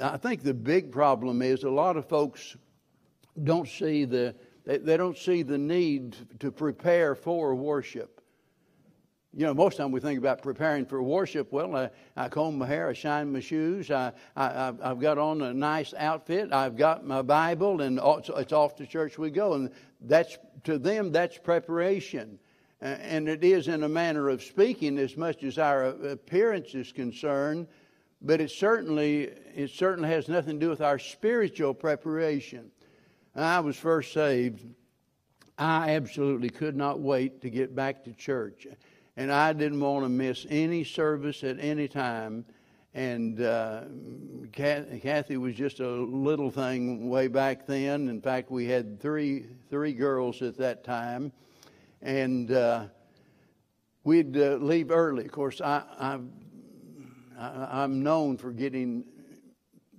I 0.01 0.17
think 0.17 0.43
the 0.43 0.55
big 0.55 0.91
problem 0.91 1.43
is 1.43 1.65
a 1.65 1.71
lot 1.71 1.97
of 1.97 2.09
folks 2.09 2.57
don't 3.45 3.69
see 3.69 4.05
the 4.05 4.35
they, 4.65 4.97
don't 4.97 5.17
see 5.17 5.43
the 5.43 5.59
need 5.59 6.17
to 6.41 6.53
prepare 6.53 7.15
for 7.15 7.55
worship. 7.55 8.21
You 9.33 9.47
know, 9.47 9.55
most 9.55 9.75
of 9.75 9.79
the 9.79 9.83
time 9.85 9.93
we 9.93 10.01
think 10.01 10.19
about 10.19 10.43
preparing 10.43 10.85
for 10.85 11.03
worship. 11.03 11.53
Well, 11.53 11.75
I, 11.77 11.91
I 12.17 12.29
comb 12.29 12.59
my 12.59 12.67
hair, 12.67 12.89
I 12.89 12.93
shine 12.93 13.33
my 13.33 13.41
shoes, 13.41 13.91
I, 13.91 14.13
I, 14.37 14.73
I've 14.83 15.01
got 15.01 15.19
on 15.19 15.41
a 15.43 15.55
nice 15.55 15.95
outfit, 15.97 16.53
I've 16.53 16.77
got 16.77 17.07
my 17.07 17.23
Bible, 17.23 17.81
and 17.81 18.01
it's 18.03 18.53
off 18.53 18.75
to 18.77 18.87
church 18.87 19.19
we 19.19 19.31
go. 19.31 19.55
And 19.55 19.71
that's 20.01 20.37
to 20.65 20.79
them, 20.79 21.11
that's 21.11 21.39
preparation. 21.39 22.39
And 22.81 23.29
it 23.29 23.45
is 23.45 23.69
in 23.69 23.83
a 23.83 23.89
manner 23.89 24.29
of 24.29 24.43
speaking 24.43 24.99
as 24.99 25.17
much 25.17 25.43
as 25.43 25.59
our 25.59 25.85
appearance 25.85 26.75
is 26.75 26.93
concerned, 26.93 27.67
but 28.23 28.41
it 28.41 28.51
certainly, 28.51 29.31
it 29.55 29.71
certainly 29.71 30.09
has 30.09 30.29
nothing 30.29 30.59
to 30.59 30.67
do 30.67 30.71
with 30.71 30.81
our 30.81 30.99
spiritual 30.99 31.75
preparation. 31.75 32.71
I 33.35 33.61
was 33.61 33.77
first 33.77 34.13
saved. 34.13 34.65
I 35.59 35.91
absolutely 35.91 36.49
could 36.49 36.75
not 36.75 37.01
wait 37.01 37.43
to 37.43 37.51
get 37.51 37.75
back 37.75 38.05
to 38.05 38.13
church 38.13 38.67
and 39.21 39.31
I 39.31 39.53
didn't 39.53 39.81
want 39.81 40.05
to 40.05 40.09
miss 40.09 40.47
any 40.49 40.83
service 40.83 41.45
at 41.45 41.59
any 41.61 41.89
time. 41.89 42.47
And 42.95 43.43
uh, 43.43 43.83
Kathy 44.53 45.37
was 45.37 45.55
just 45.55 45.81
a 45.81 45.89
little 45.89 46.51
thing 46.51 47.09
way 47.11 47.29
back 47.29 47.67
then. 47.67 48.09
In 48.09 48.23
fact, 48.23 48.51
we 48.51 48.67
had 48.67 48.99
three 48.99 49.47
three 49.69 49.93
girls 49.93 50.41
at 50.41 50.57
that 50.57 50.85
time, 50.85 51.33
and 52.03 52.51
uh, 52.51 52.85
we'd 54.05 54.37
uh, 54.37 54.57
leave 54.57 54.91
early. 54.91 55.25
Of 55.25 55.33
course, 55.33 55.61
I, 55.61 55.83
I 55.99 56.19
I'm 57.39 58.03
known 58.03 58.37
for 58.37 58.53
getting 58.53 59.05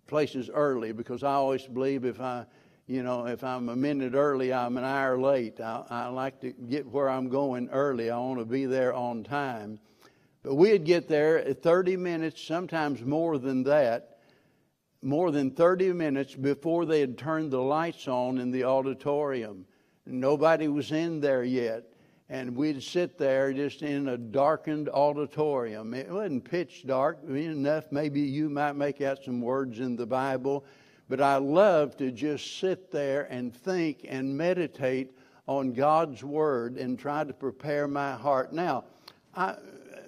places 0.08 0.50
early 0.54 0.92
because 0.92 1.24
I 1.24 1.34
always 1.34 1.66
believe 1.66 2.06
if 2.06 2.22
I 2.22 2.46
you 2.92 3.04
know, 3.04 3.26
if 3.26 3.42
I'm 3.42 3.70
a 3.70 3.76
minute 3.76 4.16
early, 4.16 4.52
I'm 4.52 4.76
an 4.76 4.84
hour 4.84 5.18
late. 5.18 5.62
I, 5.62 5.84
I 5.90 6.08
like 6.08 6.42
to 6.42 6.52
get 6.52 6.86
where 6.86 7.10
I'm 7.10 7.30
going 7.30 7.70
early. 7.70 8.10
I 8.10 8.18
want 8.18 8.40
to 8.40 8.46
be 8.46 8.66
there 8.66 8.94
on 8.94 9.24
time. 9.24 9.80
But 10.44 10.56
we'd 10.56 10.84
get 10.84 11.08
there 11.08 11.38
at 11.38 11.64
30 11.64 11.96
minutes, 11.96 12.42
sometimes 12.42 13.02
more 13.02 13.38
than 13.38 13.64
that, 13.64 14.18
more 15.02 15.32
than 15.32 15.52
30 15.52 15.94
minutes 15.94 16.36
before 16.36 16.86
they 16.86 17.00
had 17.00 17.18
turned 17.18 17.52
the 17.52 17.62
lights 17.62 18.10
on 18.10 18.40
in 18.40 18.52
the 18.52 18.66
auditorium. 18.66 19.66
Nobody 20.06 20.68
was 20.68 20.92
in 20.92 21.22
there 21.22 21.46
yet. 21.46 21.91
And 22.32 22.56
we'd 22.56 22.82
sit 22.82 23.18
there 23.18 23.52
just 23.52 23.82
in 23.82 24.08
a 24.08 24.18
darkened 24.18 24.88
auditorium. 24.88 25.94
It 25.94 26.10
wasn't 26.10 26.46
pitch 26.46 26.88
dark 26.88 27.22
enough. 27.28 27.92
Maybe 27.92 28.22
you 28.22 28.50
might 28.50 28.78
make 28.78 29.02
out 29.02 29.22
some 29.22 29.42
words 29.42 29.82
in 29.82 29.98
the 29.98 30.06
Bible, 30.06 30.64
but 31.10 31.20
I 31.20 31.36
love 31.36 31.98
to 31.98 32.10
just 32.10 32.58
sit 32.58 32.90
there 32.90 33.28
and 33.30 33.54
think 33.54 34.06
and 34.08 34.36
meditate 34.36 35.12
on 35.46 35.74
God's 35.74 36.24
Word 36.24 36.78
and 36.78 36.98
try 36.98 37.26
to 37.26 37.34
prepare 37.34 37.86
my 37.86 38.14
heart. 38.14 38.54
Now, 38.54 38.86
I, 39.36 39.56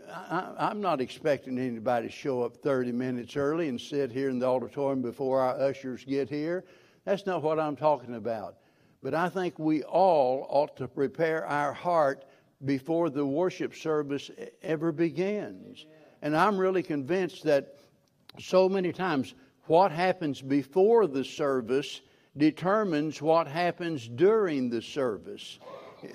I, 0.09 0.71
am 0.71 0.79
not 0.79 1.01
expecting 1.01 1.59
anybody 1.59 2.07
to 2.07 2.13
show 2.13 2.41
up 2.41 2.55
30 2.55 2.93
minutes 2.93 3.35
early 3.35 3.67
and 3.67 3.79
sit 3.79 4.13
here 4.13 4.29
in 4.29 4.39
the 4.39 4.47
auditorium 4.47 5.01
before 5.01 5.41
our 5.41 5.59
ushers 5.59 6.05
get 6.05 6.29
here. 6.29 6.63
That's 7.03 7.25
not 7.25 7.43
what 7.43 7.59
I'm 7.59 7.75
talking 7.75 8.15
about. 8.15 8.55
But 9.03 9.13
I 9.13 9.27
think 9.27 9.59
we 9.59 9.83
all 9.83 10.47
ought 10.49 10.77
to 10.77 10.87
prepare 10.87 11.45
our 11.45 11.73
heart 11.73 12.23
before 12.63 13.09
the 13.09 13.25
worship 13.25 13.75
service 13.75 14.31
ever 14.61 14.93
begins. 14.93 15.85
And 16.21 16.35
I'm 16.35 16.57
really 16.57 16.81
convinced 16.81 17.43
that 17.43 17.75
so 18.39 18.69
many 18.69 18.93
times 18.93 19.35
what 19.65 19.91
happens 19.91 20.41
before 20.41 21.05
the 21.07 21.25
service 21.25 21.99
determines 22.37 23.21
what 23.21 23.45
happens 23.45 24.07
during 24.07 24.69
the 24.69 24.81
service. 24.81 25.59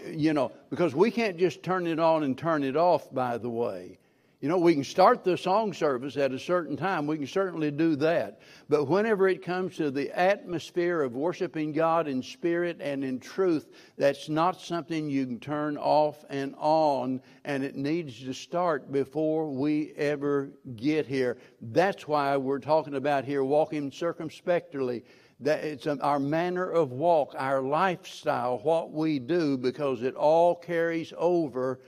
You 0.06 0.32
know, 0.32 0.50
because 0.70 0.94
we 0.94 1.10
can't 1.10 1.36
just 1.36 1.62
turn 1.62 1.86
it 1.86 1.98
on 1.98 2.22
and 2.22 2.36
turn 2.36 2.64
it 2.64 2.76
off, 2.76 3.12
by 3.12 3.36
the 3.36 3.50
way. 3.50 3.98
You 4.40 4.48
know, 4.48 4.58
we 4.58 4.74
can 4.74 4.84
start 4.84 5.24
the 5.24 5.36
song 5.36 5.72
service 5.72 6.16
at 6.16 6.30
a 6.30 6.38
certain 6.38 6.76
time. 6.76 7.08
We 7.08 7.18
can 7.18 7.26
certainly 7.26 7.72
do 7.72 7.96
that. 7.96 8.40
But 8.68 8.84
whenever 8.84 9.26
it 9.26 9.42
comes 9.42 9.76
to 9.78 9.90
the 9.90 10.16
atmosphere 10.16 11.02
of 11.02 11.16
worshiping 11.16 11.72
God 11.72 12.06
in 12.06 12.22
spirit 12.22 12.76
and 12.80 13.02
in 13.02 13.18
truth, 13.18 13.66
that's 13.96 14.28
not 14.28 14.60
something 14.60 15.10
you 15.10 15.26
can 15.26 15.40
turn 15.40 15.76
off 15.76 16.24
and 16.30 16.54
on, 16.56 17.20
and 17.44 17.64
it 17.64 17.74
needs 17.74 18.20
to 18.20 18.32
start 18.32 18.92
before 18.92 19.50
we 19.50 19.92
ever 19.96 20.50
get 20.76 21.04
here. 21.04 21.38
That's 21.60 22.06
why 22.06 22.36
we're 22.36 22.60
talking 22.60 22.94
about 22.94 23.24
here 23.24 23.42
walking 23.42 23.90
circumspectly. 23.90 25.02
That 25.40 25.62
it's 25.64 25.86
our 25.86 26.18
manner 26.18 26.70
of 26.70 26.90
walk, 26.90 27.34
our 27.36 27.60
lifestyle, 27.60 28.58
what 28.58 28.92
we 28.92 29.18
do, 29.20 29.56
because 29.56 30.02
it 30.02 30.14
all 30.14 30.54
carries 30.54 31.12
over 31.16 31.80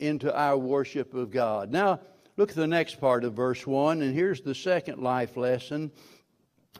into 0.00 0.34
our 0.36 0.56
worship 0.56 1.14
of 1.14 1.30
God. 1.30 1.70
Now, 1.70 2.00
look 2.36 2.50
at 2.50 2.56
the 2.56 2.66
next 2.66 3.00
part 3.00 3.24
of 3.24 3.34
verse 3.34 3.66
1, 3.66 4.02
and 4.02 4.14
here's 4.14 4.40
the 4.40 4.54
second 4.54 5.02
life 5.02 5.36
lesson, 5.36 5.90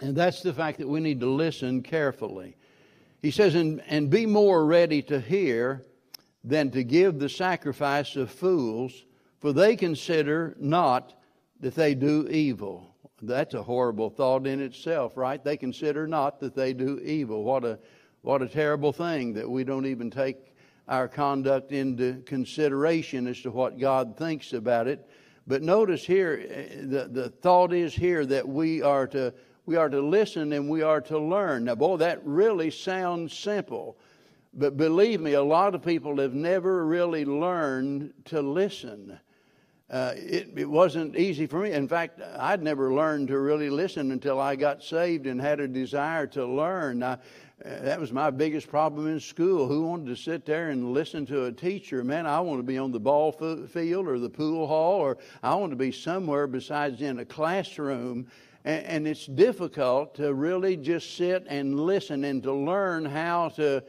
and 0.01 0.17
that's 0.17 0.43
the 0.43 0.53
fact 0.53 0.79
that 0.79 0.89
we 0.89 1.01
need 1.01 1.21
to 1.21 1.31
listen 1.31 1.83
carefully. 1.83 2.57
He 3.23 3.31
says, 3.31 3.55
and, 3.55 3.83
and 3.87 4.09
be 4.09 4.27
more 4.27 4.65
ready 4.65 5.03
to 5.03 5.21
hear 5.21 5.85
than 6.43 6.71
to 6.71 6.83
give 6.83 7.19
the 7.19 7.29
sacrifice 7.29 8.17
of 8.17 8.31
fools, 8.31 9.05
for 9.41 9.53
they 9.53 9.77
consider 9.77 10.57
not 10.59 11.15
that 11.61 11.75
they 11.75 11.95
do 11.95 12.27
evil. 12.29 12.95
That's 13.21 13.53
a 13.53 13.63
horrible 13.63 14.09
thought 14.09 14.47
in 14.47 14.61
itself, 14.61 15.17
right? 15.17 15.43
They 15.43 15.59
consider 15.59 16.07
not 16.07 16.41
that 16.41 16.55
they 16.55 16.73
do 16.73 16.99
evil. 17.01 17.45
What 17.45 17.65
a 17.65 17.79
what 18.23 18.43
a 18.43 18.49
terrible 18.49 18.93
thing 18.93 19.33
that 19.35 19.49
we 19.49 19.65
don't 19.65 19.87
even 19.87 20.11
take 20.11 20.37
our 20.89 21.09
conduct 21.09 21.73
into 21.73 22.23
consideration 22.27 23.27
as 23.27 23.41
to 23.43 23.51
what 23.51 23.79
God 23.79 24.17
thinks 24.17 24.53
about 24.53 24.87
it. 24.87 25.09
But 25.47 25.63
notice 25.63 26.05
here, 26.05 26.47
eh, 26.49 26.77
the, 26.83 27.09
the 27.11 27.29
thought 27.29 27.73
is 27.73 27.95
here 27.95 28.25
that 28.27 28.49
we 28.49 28.83
are 28.83 29.07
to 29.09 29.33
we 29.67 29.77
are 29.77 29.89
to 29.89 30.01
listen 30.01 30.53
and 30.53 30.69
we 30.69 30.83
are 30.83 31.01
to 31.03 31.19
learn. 31.19 31.65
Now, 31.65 31.77
boy, 31.77 31.99
that 31.99 32.27
really 32.27 32.71
sounds 32.73 33.37
simple. 33.37 33.97
But 34.53 34.77
believe 34.77 35.21
me, 35.21 35.35
a 35.35 35.43
lot 35.45 35.77
of 35.77 35.85
people 35.85 36.17
have 36.19 36.35
never 36.35 36.85
really 36.85 37.25
learned 37.25 38.13
to 38.27 38.43
listen. 38.43 39.21
Uh, 39.91 40.15
it, 40.17 40.51
it, 40.55 40.71
wasn't 40.71 41.17
easy 41.17 41.49
for 41.49 41.59
me. 41.59 41.73
In 41.73 41.89
fact, 41.89 42.21
I'd 42.39 42.63
never 42.63 42.95
learned 42.95 43.27
to 43.29 43.39
really 43.41 43.71
listen 43.71 44.13
until 44.13 44.39
I 44.39 44.55
got 44.55 44.85
saved 44.85 45.27
and 45.27 45.41
had 45.41 45.59
a 45.59 45.67
desire 45.67 46.29
to 46.29 46.47
learn. 46.47 47.03
I, 47.03 47.19
that 47.65 47.99
was 47.99 48.13
my 48.13 48.31
biggest 48.31 48.69
problem 48.69 49.09
in 49.09 49.19
school. 49.19 49.67
Who 49.67 49.83
wanted 49.83 50.07
to 50.07 50.17
sit 50.17 50.47
there 50.47 50.71
and 50.71 50.93
listen 50.93 51.27
to 51.27 51.47
a 51.47 51.53
teacher? 51.53 52.05
Man, 52.05 52.25
I 52.25 52.39
want 52.39 52.61
to 52.61 52.63
be 52.63 52.79
on 52.79 52.93
the 52.93 53.01
ball 53.01 53.33
field 53.33 54.07
or 54.07 54.21
the 54.21 54.31
pool 54.31 54.69
hall, 54.69 55.01
or 55.01 55.19
I 55.43 55.57
want 55.57 55.73
to 55.73 55.77
be 55.77 55.91
somewhere 55.91 56.47
besides 56.47 57.03
in 57.03 57.19
a 57.19 57.25
classroom. 57.25 58.29
And, 58.65 58.87
and 58.87 59.09
it's 59.09 59.27
difficult 59.27 60.15
to 60.15 60.33
really 60.35 60.77
just 60.77 61.17
sit 61.17 61.47
and 61.49 61.81
listen 61.81 62.23
and 62.23 62.43
to 62.45 62.53
learn 62.53 63.05
how 63.05 63.49
to. 63.57 63.83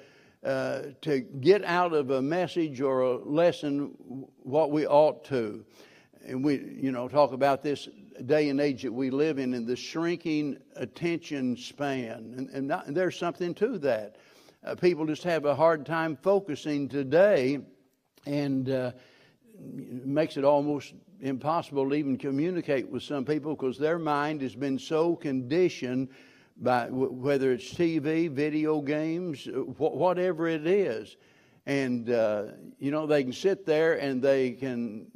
Uh, 0.44 0.86
to 1.02 1.20
get 1.20 1.64
out 1.66 1.94
of 1.94 2.10
a 2.10 2.20
message 2.20 2.82
or 2.82 3.02
a 3.02 3.18
lesson 3.18 3.92
what 4.42 4.72
we 4.72 4.88
ought 4.88 5.24
to. 5.24 5.64
And 6.26 6.44
we, 6.44 6.78
you 6.80 6.92
know, 6.92 7.08
talk 7.08 7.32
about 7.32 7.64
this 7.64 7.90
day 8.26 8.50
and 8.50 8.60
age 8.60 8.84
that 8.84 8.94
we 8.94 9.10
live 9.10 9.40
in 9.40 9.54
and 9.54 9.66
the 9.66 9.76
shrinking 9.76 10.58
attention 10.76 11.58
span. 11.58 12.34
And, 12.38 12.50
and, 12.50 12.68
not, 12.68 12.88
and 12.88 12.96
there's 12.96 13.18
something 13.18 13.54
to 13.56 13.78
that. 13.80 14.18
Uh, 14.64 14.76
people 14.76 15.06
just 15.06 15.24
have 15.24 15.46
a 15.46 15.56
hard 15.56 15.86
time 15.86 16.16
focusing 16.16 16.88
today 16.88 17.60
and 18.26 18.70
uh, 18.70 18.92
makes 19.60 20.38
it 20.38 20.44
almost 20.44 20.94
impossible 21.20 21.90
to 21.90 21.96
even 21.96 22.18
communicate 22.18 22.90
with 22.90 23.04
some 23.04 23.26
people 23.26 23.56
because 23.56 23.78
their 23.78 24.00
mind 24.00 24.42
has 24.42 24.56
been 24.56 24.78
so 24.78 25.16
conditioned 25.16 26.10
by 26.58 26.86
w- 26.86 27.12
whether 27.12 27.52
it's 27.54 27.74
TV, 27.74 28.30
video 28.30 28.82
games, 28.82 29.46
wh- 29.46 29.80
whatever 29.80 30.48
it 30.48 30.68
is. 30.68 31.18
And, 31.66 32.10
uh, 32.10 32.44
you 32.80 32.92
know, 32.92 33.06
they 33.06 33.24
can 33.24 33.34
sit 33.34 33.66
there 33.66 34.00
and 34.02 34.22
they 34.22 34.52
can 34.52 35.08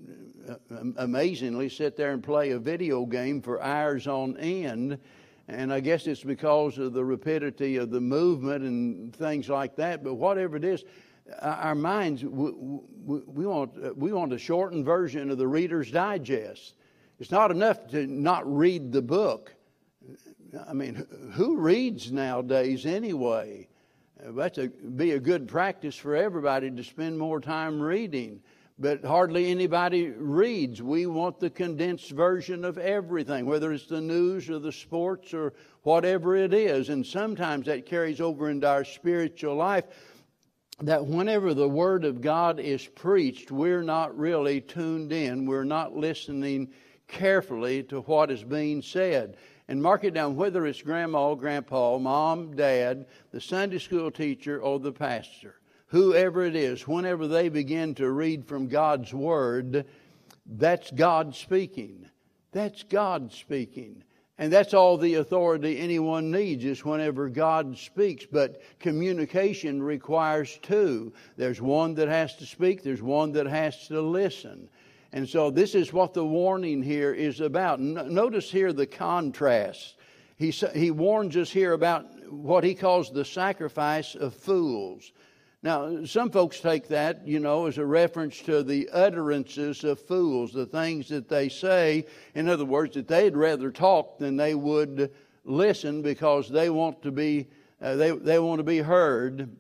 uh, 0.48 0.56
amazingly 0.98 1.70
sit 1.70 1.98
there 1.98 2.12
and 2.12 2.24
play 2.24 2.52
a 2.52 2.60
video 2.60 3.06
game 3.06 3.42
for 3.42 3.62
hours 3.62 4.08
on 4.08 4.38
end. 4.38 5.00
And 5.48 5.74
I 5.74 5.80
guess 5.80 6.08
it's 6.08 6.24
because 6.24 6.78
of 6.78 6.94
the 6.94 7.04
rapidity 7.04 7.78
of 7.78 7.90
the 7.90 8.02
movement 8.02 8.64
and 8.64 9.16
things 9.16 9.50
like 9.50 9.76
that. 9.78 10.04
But 10.04 10.16
whatever 10.16 10.56
it 10.58 10.64
is, 10.64 10.84
uh, 11.42 11.46
our 11.46 11.76
minds, 11.76 12.24
we, 12.24 12.52
we, 12.52 13.20
we, 13.26 13.46
want, 13.46 13.72
uh, 13.84 13.94
we 13.96 14.12
want 14.14 14.34
a 14.34 14.38
shortened 14.38 14.86
version 14.86 15.32
of 15.32 15.38
the 15.38 15.48
Reader's 15.48 15.92
Digest. 15.92 16.76
It's 17.20 17.32
not 17.32 17.50
enough 17.50 17.88
to 17.88 18.06
not 18.06 18.46
read 18.52 18.92
the 18.92 19.02
book. 19.02 19.54
I 20.68 20.74
mean, 20.74 21.06
who 21.34 21.58
reads 21.58 22.12
nowadays 22.12 22.86
anyway? 22.86 23.68
Uh, 24.20 24.32
that's 24.32 24.58
a, 24.58 24.68
be 24.68 25.12
a 25.12 25.20
good 25.20 25.48
practice 25.48 25.96
for 25.96 26.16
everybody 26.16 26.72
to 26.72 26.84
spend 26.84 27.18
more 27.18 27.42
time 27.42 27.82
reading 27.82 28.42
but 28.78 29.06
hardly 29.06 29.52
anybody 29.52 30.10
reads. 30.10 30.82
We 30.82 31.06
want 31.06 31.40
the 31.40 31.50
condensed 31.50 32.12
version 32.12 32.66
of 32.66 32.78
everything, 32.78 33.46
whether 33.46 33.72
it's 33.72 33.88
the 33.88 34.02
news 34.02 34.50
or 34.50 34.60
the 34.60 34.72
sports 34.72 35.34
or 35.34 35.54
whatever 35.84 36.36
it 36.36 36.54
is. 36.54 36.90
And 36.90 37.06
sometimes 37.06 37.68
that 37.68 37.86
carries 37.86 38.20
over 38.20 38.50
into 38.50 38.68
our 38.68 38.84
spiritual 38.84 39.56
life. 39.56 39.86
That 40.82 41.06
whenever 41.06 41.54
the 41.54 41.70
Word 41.70 42.04
of 42.04 42.20
God 42.20 42.60
is 42.60 42.86
preached, 42.86 43.50
we're 43.50 43.82
not 43.82 44.18
really 44.18 44.60
tuned 44.60 45.14
in. 45.14 45.46
We're 45.46 45.64
not 45.64 45.96
listening 45.96 46.74
carefully 47.08 47.84
to 47.84 48.02
what 48.02 48.30
is 48.30 48.44
being 48.44 48.82
said. 48.82 49.38
And 49.68 49.82
mark 49.82 50.04
it 50.04 50.14
down 50.14 50.36
whether 50.36 50.66
it's 50.66 50.82
grandma, 50.82 51.34
grandpa, 51.34 51.98
mom, 51.98 52.56
dad, 52.56 53.08
the 53.32 53.42
Sunday 53.42 53.80
school 53.80 54.12
teacher, 54.12 54.60
or 54.60 54.80
the 54.80 54.92
pastor 54.92 55.56
whoever 55.88 56.44
it 56.44 56.56
is, 56.56 56.88
whenever 56.88 57.28
they 57.28 57.50
begin 57.50 57.96
to 57.96 58.10
read 58.12 58.46
from 58.46 58.68
God's 58.68 59.14
Word, 59.14 59.86
that's 60.46 60.92
God 60.92 61.36
speaking. 61.36 62.06
That's 62.52 62.84
God 62.84 63.32
speaking. 63.32 64.04
And 64.38 64.52
that's 64.52 64.74
all 64.74 64.98
the 64.98 65.16
authority 65.16 65.80
anyone 65.80 66.32
needs 66.32 66.66
is 66.66 66.84
whenever 66.84 67.30
God 67.30 67.78
speaks. 67.78 68.26
But 68.30 68.62
communication 68.80 69.82
requires 69.82 70.60
two. 70.62 71.14
There's 71.38 71.62
one 71.62 71.94
that 71.96 72.10
has 72.10 72.36
to 72.38 72.46
speak, 72.46 72.84
there's 72.84 73.02
one 73.02 73.32
that 73.34 73.46
has 73.46 73.88
to 73.88 74.02
listen. 74.02 74.68
And 75.16 75.30
so 75.30 75.50
this 75.50 75.76
is 75.76 75.94
what 75.94 76.14
the 76.14 76.26
warning 76.26 76.84
here 76.84 77.14
is 77.14 77.40
about. 77.40 77.80
Notice 77.80 78.52
here 78.52 78.74
the 78.74 78.86
contrast. 78.86 79.96
He, 80.36 80.52
he 80.52 80.92
warns 80.92 81.38
us 81.38 81.50
here 81.50 81.72
about 81.72 82.06
what 82.30 82.66
he 82.66 82.76
calls 82.76 83.14
the 83.14 83.24
sacrifice 83.24 84.16
of 84.16 84.34
fools. 84.34 85.14
Now, 85.64 86.04
some 86.04 86.32
folks 86.32 86.60
take 86.60 86.90
that, 86.90 87.26
you 87.26 87.40
know, 87.40 87.66
as 87.68 87.78
a 87.78 87.86
reference 87.86 88.42
to 88.42 88.62
the 88.62 88.90
utterances 88.90 89.86
of 89.86 90.02
fools, 90.02 90.52
the 90.52 90.66
things 90.66 91.08
that 91.08 91.30
they 91.30 91.48
say. 91.48 92.08
In 92.36 92.50
other 92.50 92.66
words, 92.66 92.96
that 92.96 93.08
they'd 93.08 93.38
rather 93.38 93.72
talk 93.72 94.20
than 94.20 94.36
they 94.36 94.54
would 94.54 95.14
listen 95.46 96.02
because 96.02 96.50
they 96.50 96.70
want 96.70 97.02
to 97.04 97.12
be, 97.12 97.48
uh, 97.82 97.96
they, 97.96 98.12
they 98.12 98.38
want 98.38 98.60
to 98.60 98.64
be 98.64 98.80
heard 98.80 99.56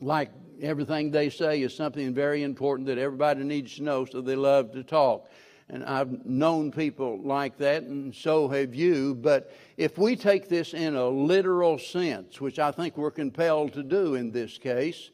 like 0.00 0.30
everything 0.60 1.10
they 1.10 1.30
say 1.30 1.62
is 1.62 1.74
something 1.74 2.14
very 2.14 2.42
important 2.42 2.86
that 2.88 2.98
everybody 2.98 3.44
needs 3.44 3.76
to 3.76 3.82
know, 3.82 4.04
so 4.04 4.20
they 4.20 4.36
love 4.36 4.72
to 4.72 4.82
talk. 4.82 5.28
And 5.70 5.84
I've 5.84 6.24
known 6.24 6.72
people 6.72 7.20
like 7.22 7.58
that, 7.58 7.82
and 7.82 8.14
so 8.14 8.48
have 8.48 8.74
you. 8.74 9.14
But 9.14 9.52
if 9.76 9.98
we 9.98 10.16
take 10.16 10.48
this 10.48 10.72
in 10.72 10.96
a 10.96 11.06
literal 11.06 11.78
sense, 11.78 12.40
which 12.40 12.58
I 12.58 12.70
think 12.70 12.96
we're 12.96 13.10
compelled 13.10 13.74
to 13.74 13.82
do 13.82 14.14
in 14.14 14.30
this 14.30 14.56
case, 14.56 15.10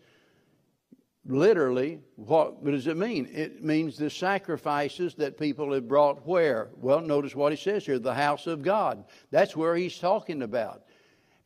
literally, 1.27 2.01
what, 2.15 2.63
what 2.63 2.71
does 2.71 2.87
it 2.87 2.97
mean? 2.97 3.29
It 3.33 3.65
means 3.65 3.97
the 3.97 4.11
sacrifices 4.11 5.15
that 5.15 5.39
people 5.39 5.73
have 5.73 5.89
brought 5.89 6.27
where? 6.27 6.69
Well, 6.81 7.01
notice 7.01 7.35
what 7.35 7.53
he 7.53 7.57
says 7.57 7.85
here 7.85 7.99
the 7.99 8.15
house 8.15 8.47
of 8.47 8.63
God. 8.63 9.05
That's 9.31 9.57
where 9.57 9.75
he's 9.75 9.99
talking 9.99 10.43
about. 10.43 10.85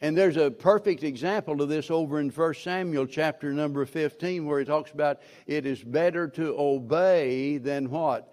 And 0.01 0.17
there's 0.17 0.37
a 0.37 0.51
perfect 0.51 1.03
example 1.03 1.61
of 1.61 1.69
this 1.69 1.91
over 1.91 2.21
in 2.21 2.31
1 2.31 2.55
Samuel 2.55 3.07
chapter 3.07 3.53
number 3.53 3.85
15 3.85 4.47
where 4.47 4.61
he 4.61 4.65
talks 4.65 4.93
about 4.93 5.21
it 5.47 5.67
is 5.67 5.83
better 5.83 6.29
to 6.29 6.55
obey 6.57 7.59
than 7.59 7.91
what? 7.91 8.33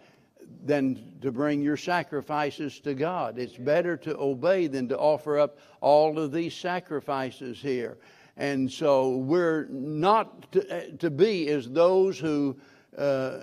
Than 0.64 1.18
to 1.22 1.32
bring 1.32 1.64
your 1.64 1.78
sacrifices 1.78 2.80
to 2.82 2.94
God. 2.94 3.40
It's 3.40 3.58
better 3.58 3.98
to 3.98 4.16
obey 4.16 4.68
than 4.68 4.88
to 4.90 4.98
offer 4.98 5.40
up 5.40 5.58
all 5.82 6.20
of 6.20 6.32
these 6.32 6.54
sacrifices 6.54 7.60
here. 7.60 7.98
And 8.38 8.72
so 8.72 9.18
we're 9.18 9.66
not 9.70 10.52
to, 10.52 10.70
uh, 10.70 10.98
to 11.00 11.10
be 11.10 11.48
as 11.48 11.70
those 11.70 12.20
who, 12.20 12.58
uh, 12.96 13.40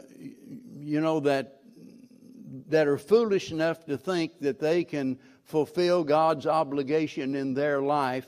you 0.78 1.00
know, 1.00 1.18
that, 1.20 1.60
that 2.68 2.86
are 2.86 2.98
foolish 2.98 3.50
enough 3.50 3.84
to 3.86 3.96
think 3.96 4.38
that 4.40 4.60
they 4.60 4.84
can 4.84 5.18
fulfill 5.44 6.04
God's 6.04 6.46
obligation 6.46 7.34
in 7.34 7.54
their 7.54 7.80
life 7.80 8.26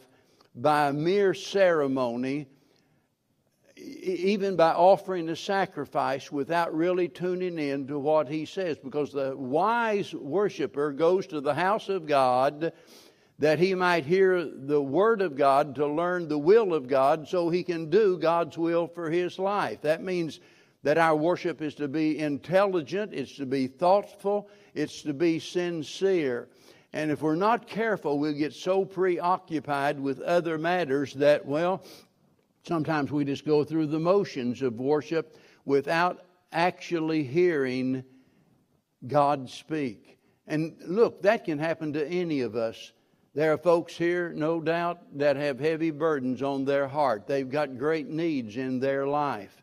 by 0.54 0.88
a 0.88 0.92
mere 0.92 1.34
ceremony, 1.34 2.46
even 3.76 4.56
by 4.56 4.72
offering 4.72 5.28
a 5.28 5.36
sacrifice 5.36 6.30
without 6.30 6.74
really 6.74 7.08
tuning 7.08 7.58
in 7.58 7.86
to 7.88 7.98
what 7.98 8.28
He 8.28 8.44
says. 8.44 8.78
Because 8.78 9.12
the 9.12 9.36
wise 9.36 10.14
worshiper 10.14 10.92
goes 10.92 11.26
to 11.28 11.40
the 11.40 11.54
house 11.54 11.88
of 11.88 12.06
God 12.06 12.72
that 13.38 13.58
he 13.58 13.74
might 13.74 14.04
hear 14.04 14.44
the 14.44 14.80
Word 14.80 15.20
of 15.20 15.36
God 15.36 15.74
to 15.74 15.86
learn 15.86 16.28
the 16.28 16.38
will 16.38 16.72
of 16.72 16.86
God 16.86 17.28
so 17.28 17.50
he 17.50 17.64
can 17.64 17.90
do 17.90 18.16
God's 18.16 18.56
will 18.56 18.86
for 18.86 19.10
his 19.10 19.38
life. 19.38 19.80
That 19.82 20.02
means 20.02 20.40
that 20.82 20.98
our 20.98 21.16
worship 21.16 21.60
is 21.60 21.74
to 21.76 21.88
be 21.88 22.18
intelligent, 22.18 23.12
it's 23.12 23.36
to 23.36 23.46
be 23.46 23.66
thoughtful, 23.66 24.48
it's 24.74 25.02
to 25.02 25.14
be 25.14 25.38
sincere. 25.38 26.48
And 26.94 27.10
if 27.10 27.22
we're 27.22 27.34
not 27.34 27.66
careful, 27.66 28.18
we'll 28.18 28.32
get 28.32 28.54
so 28.54 28.84
preoccupied 28.84 29.98
with 29.98 30.20
other 30.20 30.56
matters 30.56 31.12
that, 31.14 31.44
well, 31.44 31.82
sometimes 32.62 33.10
we 33.10 33.24
just 33.24 33.44
go 33.44 33.64
through 33.64 33.88
the 33.88 33.98
motions 33.98 34.62
of 34.62 34.78
worship 34.78 35.36
without 35.64 36.24
actually 36.52 37.24
hearing 37.24 38.04
God 39.06 39.50
speak. 39.50 40.18
And 40.46 40.76
look, 40.86 41.20
that 41.22 41.44
can 41.44 41.58
happen 41.58 41.92
to 41.94 42.06
any 42.06 42.42
of 42.42 42.54
us 42.54 42.92
there 43.34 43.52
are 43.52 43.58
folks 43.58 43.96
here, 43.96 44.32
no 44.32 44.60
doubt, 44.60 45.18
that 45.18 45.34
have 45.34 45.58
heavy 45.58 45.90
burdens 45.90 46.40
on 46.40 46.64
their 46.64 46.86
heart. 46.86 47.26
They've 47.26 47.50
got 47.50 47.78
great 47.78 48.08
needs 48.08 48.56
in 48.56 48.78
their 48.78 49.08
life. 49.08 49.60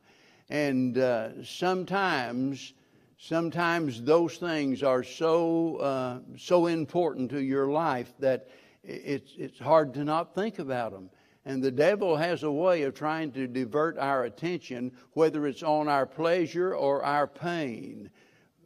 And 0.50 0.98
uh, 0.98 1.42
sometimes, 1.46 2.74
sometimes 3.22 4.02
those 4.02 4.38
things 4.38 4.82
are 4.82 5.04
so, 5.04 5.78
uh, 5.78 6.20
so 6.38 6.66
important 6.66 7.30
to 7.30 7.42
your 7.42 7.68
life 7.68 8.14
that 8.20 8.50
it's, 8.84 9.32
it's 9.38 9.60
hard 9.60 9.94
to 9.94 10.04
not 10.04 10.34
think 10.34 10.60
about 10.60 10.92
them. 10.92 11.10
And 11.46 11.64
the 11.64 11.72
devil 11.72 12.16
has 12.18 12.44
a 12.44 12.52
way 12.52 12.84
of 12.84 12.94
trying 12.94 13.32
to 13.34 13.48
divert 13.48 13.98
our 13.98 14.26
attention, 14.26 14.92
whether 15.14 15.46
it's 15.46 15.64
on 15.64 15.88
our 15.88 16.06
pleasure 16.06 16.76
or 16.76 17.04
our 17.04 17.28
pain 17.28 18.10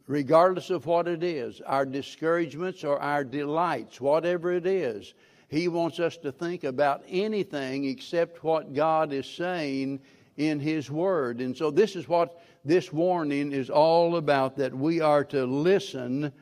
regardless 0.06 0.70
of 0.70 0.86
what 0.86 1.08
it 1.08 1.22
is, 1.22 1.60
our 1.62 1.84
discouragements 1.84 2.84
or 2.84 3.00
our 3.00 3.24
delights, 3.24 4.00
whatever 4.00 4.52
it 4.52 4.66
is. 4.66 5.14
He 5.48 5.68
wants 5.68 6.00
us 6.00 6.16
to 6.18 6.32
think 6.32 6.64
about 6.64 7.04
anything 7.08 7.84
except 7.84 8.42
what 8.42 8.74
God 8.74 9.12
is 9.12 9.26
saying 9.26 10.00
in 10.36 10.60
His 10.60 10.90
Word. 10.90 11.40
And 11.40 11.56
so, 11.56 11.70
this 11.70 11.96
is 11.96 12.08
what 12.08 12.40
this 12.66 12.92
warning 12.92 13.52
is 13.52 13.70
all 13.70 14.16
about 14.16 14.56
that 14.56 14.74
we 14.74 15.00
are 15.00 15.24
to 15.24 15.46
listen 15.46 16.32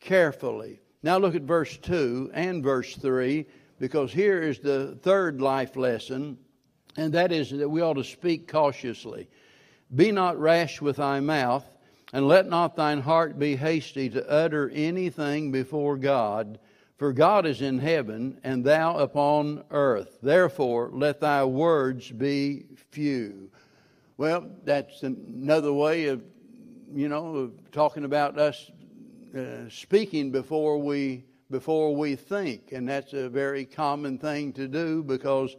carefully. 0.00 0.80
Now, 1.02 1.18
look 1.18 1.34
at 1.34 1.42
verse 1.42 1.76
2 1.76 2.30
and 2.34 2.62
verse 2.64 2.96
3, 2.96 3.46
because 3.78 4.12
here 4.12 4.42
is 4.42 4.58
the 4.58 4.98
third 5.02 5.40
life 5.40 5.76
lesson, 5.76 6.38
and 6.96 7.12
that 7.12 7.30
is 7.30 7.50
that 7.50 7.68
we 7.68 7.82
ought 7.82 7.94
to 7.94 8.04
speak 8.04 8.48
cautiously. 8.48 9.28
Be 9.94 10.10
not 10.10 10.40
rash 10.40 10.80
with 10.80 10.96
thy 10.96 11.20
mouth 11.20 11.64
and 12.12 12.26
let 12.26 12.48
not 12.48 12.76
thine 12.76 13.00
heart 13.00 13.38
be 13.38 13.56
hasty 13.56 14.08
to 14.10 14.30
utter 14.30 14.70
anything 14.70 15.50
before 15.50 15.96
God, 15.96 16.58
for 16.96 17.12
God 17.12 17.44
is 17.44 17.60
in 17.60 17.78
heaven, 17.78 18.40
and 18.42 18.64
thou 18.64 18.96
upon 18.96 19.64
earth. 19.70 20.18
Therefore, 20.22 20.90
let 20.92 21.20
thy 21.20 21.44
words 21.44 22.10
be 22.10 22.66
few. 22.90 23.50
Well, 24.18 24.48
that's 24.64 25.02
another 25.02 25.72
way 25.72 26.06
of, 26.06 26.22
you 26.94 27.08
know, 27.08 27.36
of 27.36 27.70
talking 27.70 28.04
about 28.04 28.38
us 28.38 28.70
uh, 29.36 29.68
speaking 29.68 30.30
before 30.30 30.78
we 30.78 31.24
before 31.50 31.94
we 31.94 32.16
think, 32.16 32.72
and 32.72 32.88
that's 32.88 33.12
a 33.12 33.28
very 33.28 33.64
common 33.64 34.18
thing 34.18 34.52
to 34.54 34.66
do 34.66 35.04
because 35.04 35.54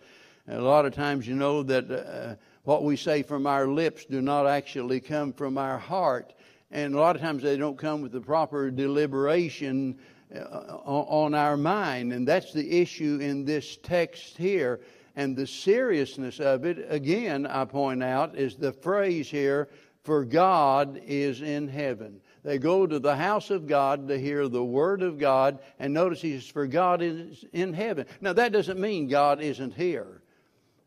a 0.49 0.59
lot 0.59 0.85
of 0.85 0.93
times 0.93 1.25
you 1.25 1.35
know 1.35 1.63
that 1.63 1.89
uh, 1.89 2.35
what 2.63 2.83
we 2.83 2.97
say 2.97 3.21
from 3.21 3.47
our 3.47 3.67
lips 3.67 4.03
do 4.03 4.21
not 4.21 4.47
actually 4.47 4.99
come 4.99 5.31
from 5.31 5.57
our 5.57 5.77
heart 5.77 6.33
and 6.71 6.93
a 6.93 6.99
lot 6.99 7.15
of 7.15 7.21
times 7.21 7.43
they 7.43 7.55
don't 7.55 7.77
come 7.77 8.01
with 8.01 8.11
the 8.11 8.19
proper 8.19 8.69
deliberation 8.69 9.97
uh, 10.35 10.39
on 10.39 11.33
our 11.33 11.55
mind. 11.55 12.11
And 12.11 12.27
that's 12.27 12.51
the 12.51 12.81
issue 12.81 13.19
in 13.21 13.45
this 13.45 13.77
text 13.77 14.37
here. 14.37 14.81
And 15.17 15.35
the 15.35 15.47
seriousness 15.47 16.39
of 16.39 16.63
it, 16.63 16.85
again, 16.89 17.47
I 17.47 17.65
point 17.65 18.03
out, 18.03 18.37
is 18.37 18.55
the 18.55 18.71
phrase 18.71 19.27
here, 19.29 19.67
for 20.03 20.23
God 20.23 21.01
is 21.05 21.41
in 21.41 21.67
heaven. 21.67 22.21
They 22.43 22.59
go 22.59 22.85
to 22.85 22.99
the 22.99 23.15
house 23.15 23.49
of 23.49 23.65
God 23.65 24.07
to 24.09 24.19
hear 24.19 24.47
the 24.47 24.63
word 24.63 25.01
of 25.01 25.17
God, 25.17 25.57
and 25.79 25.91
notice 25.91 26.21
he 26.21 26.39
says, 26.39 26.47
for 26.47 26.67
God 26.67 27.01
is 27.01 27.43
in 27.51 27.73
heaven. 27.73 28.05
Now, 28.21 28.33
that 28.33 28.51
doesn't 28.51 28.79
mean 28.79 29.07
God 29.07 29.41
isn't 29.41 29.73
here. 29.73 30.21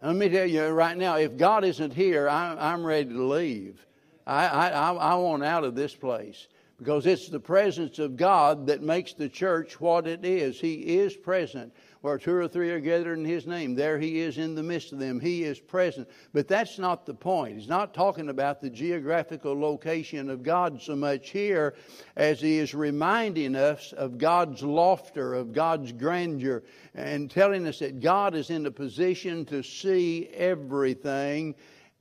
Let 0.01 0.15
me 0.15 0.29
tell 0.29 0.47
you 0.47 0.65
right 0.69 0.97
now, 0.97 1.17
if 1.17 1.37
God 1.37 1.65
isn't 1.65 1.93
here, 1.93 2.29
I'm, 2.29 2.57
I'm 2.57 2.87
ready 2.87 3.11
to 3.11 3.25
leave. 3.25 3.85
I, 4.29 4.47
I, 4.47 4.93
I 4.93 5.15
want 5.17 5.43
out 5.43 5.65
of 5.65 5.75
this 5.75 5.95
place 5.95 6.47
because 6.79 7.05
it's 7.05 7.29
the 7.29 7.41
presence 7.41 7.99
of 7.99 8.17
God 8.17 8.69
that 8.69 8.81
makes 8.81 9.13
the 9.13 9.29
church 9.29 9.81
what 9.81 10.07
it 10.07 10.25
is. 10.25 10.59
He 10.61 10.75
is 10.75 11.17
present. 11.17 11.75
Where 12.03 12.17
two 12.17 12.35
or 12.35 12.49
three 12.49 12.71
are 12.71 12.81
gathered 12.81 13.19
in 13.19 13.27
His 13.27 13.47
name, 13.47 13.75
there 13.75 13.99
He 13.99 14.21
is 14.21 14.39
in 14.39 14.55
the 14.55 14.63
midst 14.63 14.93
of 14.93 14.99
them. 14.99 15.21
He 15.21 15.45
is 15.45 15.61
present. 15.61 16.09
But 16.33 16.49
that's 16.49 16.79
not 16.79 17.05
the 17.05 17.13
point. 17.13 17.59
He's 17.59 17.69
not 17.69 17.93
talking 17.93 18.31
about 18.31 18.63
the 18.63 18.71
geographical 18.71 19.59
location 19.59 20.31
of 20.31 20.43
God 20.43 20.81
so 20.81 20.97
much 20.97 21.29
here 21.29 21.75
as 22.17 22.41
He 22.41 22.59
is 22.59 22.75
reminding 22.75 23.55
us 23.55 23.93
of 23.93 24.17
God's 24.17 24.63
laughter, 24.63 25.35
of 25.35 25.53
God's 25.53 25.93
grandeur, 25.93 26.63
and 26.95 27.31
telling 27.31 27.67
us 27.67 27.81
that 27.81 28.01
God 28.01 28.35
is 28.35 28.49
in 28.49 28.65
a 28.65 28.71
position 28.71 29.45
to 29.47 29.63
see 29.63 30.29
everything 30.29 31.55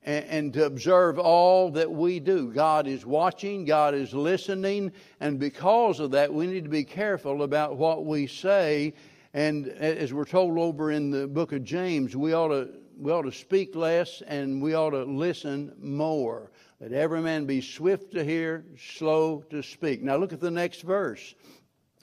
and 0.03 0.53
to 0.53 0.65
observe 0.65 1.19
all 1.19 1.71
that 1.71 1.91
we 1.91 2.21
do. 2.21 2.53
God 2.53 2.87
is 2.87 3.05
watching, 3.05 3.65
God 3.65 3.93
is 3.93 4.13
listening, 4.13 4.93
and 5.19 5.37
because 5.37 5.99
of 5.99 6.11
that, 6.11 6.33
we 6.33 6.47
need 6.47 6.63
to 6.63 6.69
be 6.69 6.85
careful 6.85 7.43
about 7.43 7.75
what 7.75 8.05
we 8.05 8.25
say. 8.25 8.93
And 9.33 9.67
as 9.67 10.11
we're 10.13 10.25
told 10.25 10.57
over 10.57 10.91
in 10.91 11.11
the 11.11 11.27
book 11.27 11.51
of 11.51 11.63
James, 11.63 12.15
we 12.15 12.33
ought 12.33 12.47
to, 12.47 12.69
we 12.97 13.11
ought 13.11 13.23
to 13.23 13.31
speak 13.31 13.75
less 13.75 14.23
and 14.25 14.61
we 14.61 14.73
ought 14.73 14.91
to 14.91 15.03
listen 15.03 15.75
more. 15.79 16.51
Let 16.79 16.93
every 16.93 17.21
man 17.21 17.45
be 17.45 17.61
swift 17.61 18.11
to 18.13 18.23
hear, 18.23 18.65
slow 18.77 19.43
to 19.51 19.61
speak. 19.61 20.01
Now 20.01 20.15
look 20.17 20.33
at 20.33 20.39
the 20.39 20.49
next 20.49 20.81
verse. 20.81 21.35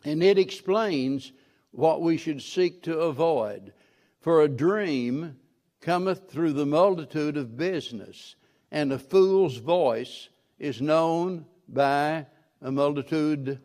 And 0.04 0.22
it 0.22 0.38
explains 0.38 1.32
what 1.72 2.00
we 2.00 2.16
should 2.16 2.42
seek 2.42 2.82
to 2.84 3.00
avoid. 3.00 3.72
For 4.20 4.42
a 4.42 4.48
dream 4.48 5.36
cometh 5.80 6.30
through 6.30 6.52
the 6.52 6.66
multitude 6.66 7.36
of 7.36 7.56
business, 7.56 8.36
and 8.70 8.92
a 8.92 8.98
fool's 8.98 9.56
voice 9.56 10.28
is 10.58 10.80
known 10.80 11.46
by 11.68 12.26
a 12.62 12.70
multitude 12.70 13.60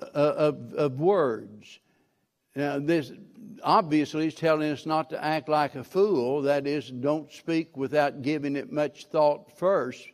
uh, 0.00 0.04
of, 0.14 0.74
of 0.74 1.00
words. 1.00 1.80
Now, 2.58 2.80
this 2.80 3.12
obviously 3.62 4.26
is 4.26 4.34
telling 4.34 4.72
us 4.72 4.84
not 4.84 5.10
to 5.10 5.24
act 5.24 5.48
like 5.48 5.76
a 5.76 5.84
fool. 5.84 6.42
That 6.42 6.66
is, 6.66 6.90
don't 6.90 7.30
speak 7.30 7.76
without 7.76 8.20
giving 8.20 8.56
it 8.56 8.72
much 8.72 9.06
thought 9.06 9.56
first. 9.56 10.04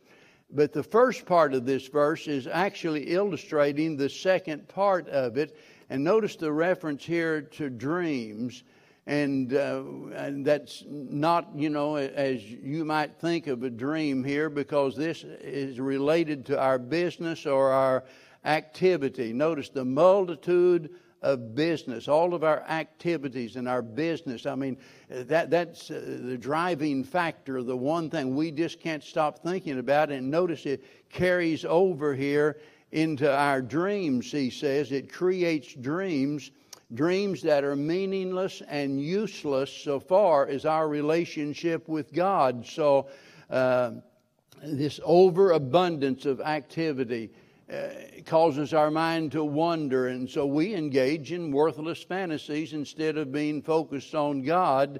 But 0.51 0.71
the 0.71 0.83
first 0.83 1.25
part 1.25 1.55
of 1.55 1.65
this 1.65 1.87
verse 1.87 2.27
is 2.27 2.45
actually 2.45 3.05
illustrating 3.05 3.97
the 3.97 4.09
second 4.09 4.67
part 4.67 5.09
of 5.09 5.37
it. 5.37 5.57
And 5.89 6.03
notice 6.03 6.35
the 6.35 6.51
reference 6.51 7.03
here 7.03 7.41
to 7.41 7.71
dreams 7.71 8.63
and, 9.07 9.51
uh, 9.51 9.81
and 10.13 10.45
that's 10.45 10.83
not, 10.87 11.49
you 11.55 11.71
know, 11.71 11.95
as 11.95 12.43
you 12.43 12.85
might 12.85 13.15
think 13.15 13.47
of 13.47 13.63
a 13.63 13.71
dream 13.71 14.23
here, 14.23 14.51
because 14.51 14.95
this 14.95 15.23
is 15.23 15.79
related 15.79 16.45
to 16.45 16.59
our 16.59 16.77
business 16.77 17.47
or 17.47 17.71
our 17.71 18.03
activity. 18.43 19.33
Notice 19.33 19.69
the 19.69 19.85
multitude 19.85 20.91
of 21.25 21.55
business, 21.55 22.07
all 22.07 22.35
of 22.35 22.43
our 22.43 22.61
activities 22.69 23.55
and 23.55 23.67
our 23.67 23.81
business. 23.81 24.45
I 24.45 24.53
mean, 24.53 24.77
that, 25.09 25.49
that's 25.49 25.89
uh, 25.89 26.19
the 26.21 26.37
driving 26.37 27.03
factor, 27.03 27.63
the 27.63 27.75
one 27.75 28.11
thing 28.11 28.35
we 28.35 28.51
just 28.51 28.79
can't 28.79 29.03
stop 29.03 29.39
thinking 29.39 29.79
about. 29.79 30.11
And 30.11 30.29
notice 30.29 30.67
it 30.67 30.83
carries 31.09 31.65
over 31.65 32.13
here 32.13 32.61
into 32.91 33.29
our 33.35 33.59
dreams, 33.59 34.31
he 34.31 34.51
says. 34.51 34.91
It 34.91 35.11
creates 35.11 35.73
dreams, 35.73 36.51
dreams 36.93 37.41
that 37.41 37.63
are 37.63 37.75
meaningless 37.75 38.61
and 38.67 39.01
useless 39.01 39.71
so 39.71 39.99
far 39.99 40.47
as 40.47 40.63
our 40.63 40.87
relationship 40.87 41.89
with 41.89 42.13
God. 42.13 42.63
So, 42.67 43.07
uh, 43.49 43.93
this 44.61 44.99
overabundance 45.03 46.25
of 46.25 46.39
activity 46.39 47.31
Uh, 47.67 47.87
causes 48.27 48.75
our 48.75 48.91
mind 48.91 49.31
to 49.31 49.43
wander, 49.43 50.09
and 50.09 50.29
so 50.29 50.45
we 50.45 50.75
engage 50.75 51.31
in 51.31 51.51
worthless 51.51 52.03
fantasies 52.03 52.73
instead 52.73 53.17
of 53.17 53.31
being 53.31 53.59
focused 53.59 54.13
on 54.13 54.43
God. 54.43 54.99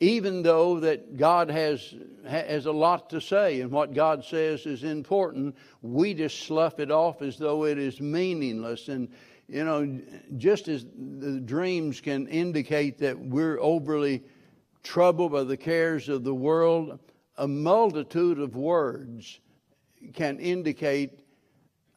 Even 0.00 0.42
though 0.42 0.80
that 0.80 1.16
God 1.16 1.48
has 1.48 1.94
has 2.26 2.66
a 2.66 2.72
lot 2.72 3.10
to 3.10 3.20
say, 3.20 3.60
and 3.60 3.70
what 3.70 3.94
God 3.94 4.24
says 4.24 4.66
is 4.66 4.82
important, 4.82 5.56
we 5.82 6.12
just 6.12 6.40
slough 6.40 6.80
it 6.80 6.90
off 6.90 7.22
as 7.22 7.38
though 7.38 7.64
it 7.64 7.78
is 7.78 8.00
meaningless. 8.00 8.88
And 8.88 9.08
you 9.46 9.64
know, 9.64 10.00
just 10.36 10.66
as 10.66 10.84
the 10.84 11.38
dreams 11.38 12.00
can 12.00 12.26
indicate 12.26 12.98
that 12.98 13.16
we're 13.16 13.60
overly 13.60 14.24
troubled 14.82 15.30
by 15.30 15.44
the 15.44 15.56
cares 15.56 16.08
of 16.08 16.24
the 16.24 16.34
world, 16.34 16.98
a 17.36 17.46
multitude 17.46 18.40
of 18.40 18.56
words 18.56 19.38
can 20.12 20.40
indicate 20.40 21.19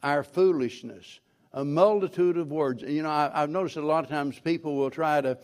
our 0.03 0.23
foolishness. 0.23 1.19
A 1.53 1.63
multitude 1.63 2.37
of 2.37 2.51
words. 2.51 2.83
You 2.83 3.03
know, 3.03 3.09
I, 3.09 3.31
have 3.33 3.49
noticed 3.49 3.77
a 3.77 3.81
lot 3.81 4.03
of 4.03 4.09
times 4.09 4.39
people 4.39 4.75
will 4.75 4.89
try 4.89 5.21
to 5.21 5.37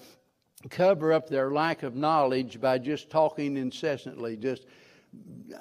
cover 0.70 1.14
up 1.14 1.30
their 1.30 1.52
lack 1.52 1.84
of 1.84 1.96
knowledge 1.96 2.60
by 2.60 2.78
just 2.78 3.10
talking 3.10 3.58
incessantly. 3.58 4.36
Just 4.36 4.66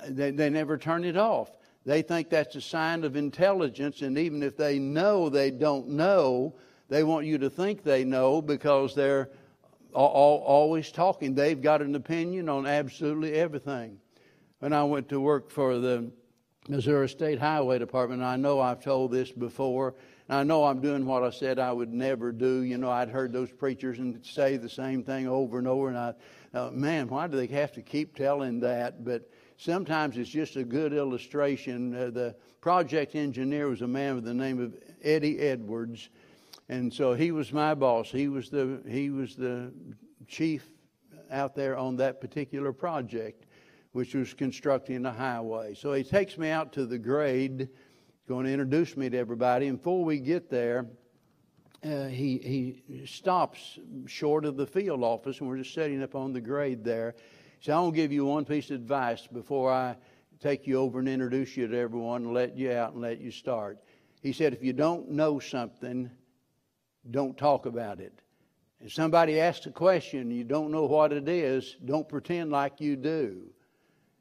they, 0.09 0.31
they 0.31 0.51
never 0.51 0.77
turn 0.77 1.05
it 1.05 1.17
off. 1.17 1.53
They 1.85 2.03
think 2.03 2.29
that's 2.29 2.57
a 2.57 2.61
sign 2.61 3.05
of 3.05 3.17
intelligence, 3.17 4.03
and 4.03 4.19
even 4.19 4.43
if 4.43 4.57
they 4.57 4.79
know 4.79 5.29
they 5.29 5.51
don't 5.51 5.89
know, 5.89 6.55
they 6.89 7.05
want 7.05 7.27
you 7.27 7.39
to 7.39 7.49
think 7.49 7.83
they 7.83 8.05
know 8.05 8.43
because 8.43 8.95
they're 8.95 9.31
always 9.95 10.93
talking. 10.93 11.35
They've 11.35 11.61
got 11.61 11.81
an 11.81 11.95
opinion 11.95 12.49
on 12.49 12.67
absolutely 12.67 13.35
everything 13.35 13.99
when 14.59 14.73
I 14.73 14.85
went 14.85 15.09
to 15.11 15.21
work 15.21 15.51
for 15.51 15.79
the 15.79 16.11
Missouri 16.69 17.09
State 17.09 17.39
Highway 17.39 17.79
Department. 17.79 18.23
I 18.23 18.37
know 18.37 18.61
I've 18.61 18.83
told 18.83 19.11
this 19.11 19.33
before. 19.33 19.95
And 20.29 20.39
I 20.39 20.43
know 20.43 20.65
I'm 20.65 20.81
doing 20.81 21.07
what 21.07 21.23
I 21.23 21.31
said 21.31 21.59
I 21.59 21.73
would 21.73 21.93
never 21.93 22.31
do. 22.31 22.63
You 22.63 22.77
know, 22.77 22.91
I'd 22.91 23.09
heard 23.09 23.33
those 23.33 23.51
preachers 23.51 23.99
and 23.99 24.25
say 24.25 24.59
the 24.59 24.69
same 24.69 25.03
thing 25.03 25.27
over 25.27 25.59
and 25.59 25.67
over, 25.67 25.89
and 25.89 25.97
I, 25.97 26.15
uh, 26.53 26.71
man, 26.71 27.09
why 27.09 27.27
do 27.27 27.37
they 27.37 27.47
have 27.47 27.73
to 27.73 27.83
keep 27.83 28.15
telling 28.15 28.61
that? 28.61 29.05
But 29.05 29.31
sometimes 29.57 30.19
it's 30.19 30.29
just 30.29 30.57
a 30.57 30.65
good 30.65 30.93
illustration. 30.93 31.95
Uh, 31.95 32.11
the 32.11 32.35
project 32.61 33.15
engineer 33.15 33.69
was 33.69 33.81
a 33.81 33.89
man 33.89 34.17
with 34.17 34.25
the 34.25 34.35
name 34.35 34.61
of 34.61 34.75
Eddie 35.03 35.39
Edwards, 35.39 36.11
and 36.69 36.93
so 36.93 37.15
he 37.15 37.31
was 37.31 37.51
my 37.51 37.75
boss. 37.75 38.11
He 38.11 38.29
was 38.29 38.51
the 38.51 38.83
he 38.87 39.09
was 39.09 39.37
the 39.37 39.73
chief 40.27 40.69
out 41.31 41.55
there 41.55 41.79
on 41.79 41.97
that 41.97 42.21
particular 42.21 42.73
project 42.73 43.47
which 43.99 44.15
was 44.15 44.33
constructing 44.33 45.05
a 45.07 45.13
highway. 45.13 45.75
So 45.75 45.93
he 45.93 46.05
takes 46.05 46.39
me 46.39 46.51
out 46.51 46.73
to 46.75 46.87
the 46.87 46.99
grade, 46.99 47.69
going 48.29 48.47
to 48.47 48.53
introduce 48.53 48.97
me 48.97 49.11
to 49.11 49.19
everybody. 49.19 49.67
And 49.67 49.77
before 49.77 50.05
we 50.05 50.21
get 50.21 50.49
there, 50.49 50.87
uh, 51.85 52.07
he, 52.07 52.81
he 52.87 53.05
stops 53.07 53.77
short 54.07 54.45
of 54.45 54.57
the 54.57 54.69
field 54.69 55.03
office, 55.03 55.41
and 55.41 55.49
we're 55.49 55.59
just 55.59 55.75
setting 55.75 56.01
up 56.01 56.15
on 56.15 56.33
the 56.33 56.41
grade 56.41 56.85
there. 56.85 57.17
So 57.59 57.73
I 57.73 57.81
want 57.81 57.97
to 57.97 58.01
give 58.01 58.13
you 58.13 58.25
one 58.25 58.45
piece 58.45 58.71
of 58.71 58.77
advice 58.77 59.27
before 59.27 59.73
I 59.73 59.97
take 60.39 60.65
you 60.65 60.77
over 60.77 61.01
and 61.01 61.09
introduce 61.09 61.57
you 61.57 61.67
to 61.67 61.77
everyone 61.77 62.23
and 62.23 62.33
let 62.33 62.57
you 62.57 62.71
out 62.71 62.93
and 62.93 63.03
let 63.03 63.21
you 63.21 63.33
start. 63.33 63.81
He 64.23 64.33
said, 64.33 64.53
if 64.53 64.63
you 64.63 64.75
don't 64.75 65.11
know 65.11 65.41
something, 65.41 66.09
don't 67.11 67.37
talk 67.37 67.67
about 67.67 67.99
it. 67.99 68.23
If 68.81 68.93
somebody 68.93 69.41
asks 69.41 69.67
a 69.67 69.73
question 69.73 70.21
and 70.21 70.33
you 70.33 70.45
don't 70.45 70.71
know 70.71 70.85
what 70.85 71.13
it 71.13 71.29
is, 71.29 71.75
don't 71.85 72.09
pretend 72.09 72.53
like 72.53 72.81
you 72.81 72.95
do. 72.95 73.51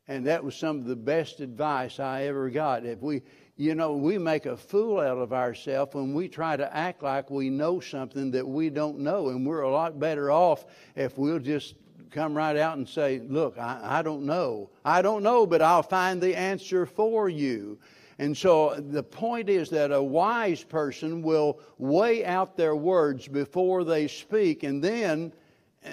And 0.08 0.26
that 0.26 0.43
was 0.43 0.56
some 0.56 0.78
of 0.80 0.86
the 0.86 0.96
best 0.96 1.41
advice 1.41 2.00
I 2.00 2.24
ever 2.24 2.50
got. 2.50 2.86
If 2.86 3.02
we, 3.02 3.24
you 3.58 3.76
know, 3.76 3.93
we 3.93 4.17
make 4.17 4.46
a 4.46 4.56
fool 4.56 5.00
out 5.00 5.17
of 5.17 5.34
ourselves 5.34 5.96
when 5.96 6.13
we 6.13 6.28
try 6.28 6.56
to 6.56 6.76
act 6.76 7.04
like 7.04 7.30
we 7.30 7.50
know 7.50 7.80
something 7.80 8.32
that 8.32 8.48
we 8.48 8.70
don't 8.70 9.00
know. 9.00 9.30
And 9.30 9.46
we're 9.46 9.62
a 9.62 9.72
lot 9.72 10.00
better 10.00 10.32
off 10.32 10.65
if 10.96 11.17
we'll 11.17 11.39
just 11.39 11.76
come 12.12 12.36
right 12.36 12.56
out 12.56 12.78
and 12.78 12.88
say, 12.88 13.20
Look, 13.20 13.58
I, 13.58 13.80
I 13.84 14.02
don't 14.02 14.24
know. 14.26 14.70
I 14.86 15.02
don't 15.02 15.24
know, 15.24 15.46
but 15.46 15.62
I'll 15.62 15.84
find 15.84 16.22
the 16.22 16.36
answer 16.36 16.86
for 16.86 17.28
you. 17.28 17.78
And 18.20 18.36
so 18.36 18.76
the 18.76 19.04
point 19.04 19.50
is 19.50 19.70
that 19.70 19.91
a 19.91 20.02
wise 20.02 20.63
person 20.63 21.22
will 21.22 21.60
weigh 21.78 22.26
out 22.26 22.58
their 22.58 22.76
words 22.76 23.28
before 23.28 23.84
they 23.84 24.08
speak 24.08 24.63
and 24.63 24.84
then 24.84 25.32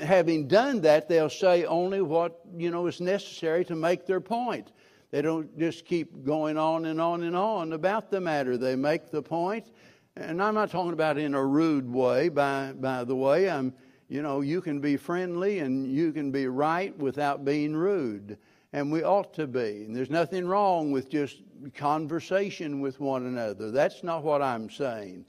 having 0.00 0.46
done 0.48 0.80
that, 0.82 1.08
they'll 1.08 1.30
say 1.30 1.64
only 1.64 2.02
what 2.02 2.40
you 2.56 2.70
know 2.70 2.86
is 2.86 3.00
necessary 3.00 3.64
to 3.66 3.74
make 3.74 4.06
their 4.06 4.20
point. 4.20 4.72
They 5.10 5.22
don't 5.22 5.56
just 5.58 5.84
keep 5.84 6.24
going 6.24 6.58
on 6.58 6.86
and 6.86 7.00
on 7.00 7.22
and 7.22 7.36
on 7.36 7.72
about 7.72 8.10
the 8.10 8.20
matter. 8.20 8.56
They 8.56 8.74
make 8.74 9.10
the 9.10 9.22
point, 9.22 9.70
and 10.16 10.42
I'm 10.42 10.54
not 10.54 10.70
talking 10.70 10.92
about 10.92 11.18
in 11.18 11.34
a 11.34 11.44
rude 11.44 11.90
way. 11.90 12.28
By 12.28 12.72
by 12.72 13.04
the 13.04 13.16
way, 13.16 13.48
I'm 13.48 13.72
you 14.08 14.22
know 14.22 14.40
you 14.40 14.60
can 14.60 14.80
be 14.80 14.96
friendly 14.96 15.60
and 15.60 15.86
you 15.86 16.12
can 16.12 16.30
be 16.30 16.46
right 16.46 16.96
without 16.98 17.44
being 17.44 17.74
rude, 17.74 18.38
and 18.72 18.90
we 18.90 19.02
ought 19.02 19.32
to 19.34 19.46
be. 19.46 19.84
And 19.84 19.94
there's 19.94 20.10
nothing 20.10 20.46
wrong 20.46 20.90
with 20.90 21.08
just 21.08 21.42
conversation 21.74 22.80
with 22.80 23.00
one 23.00 23.26
another. 23.26 23.70
That's 23.70 24.02
not 24.02 24.22
what 24.22 24.42
I'm 24.42 24.68
saying. 24.68 25.24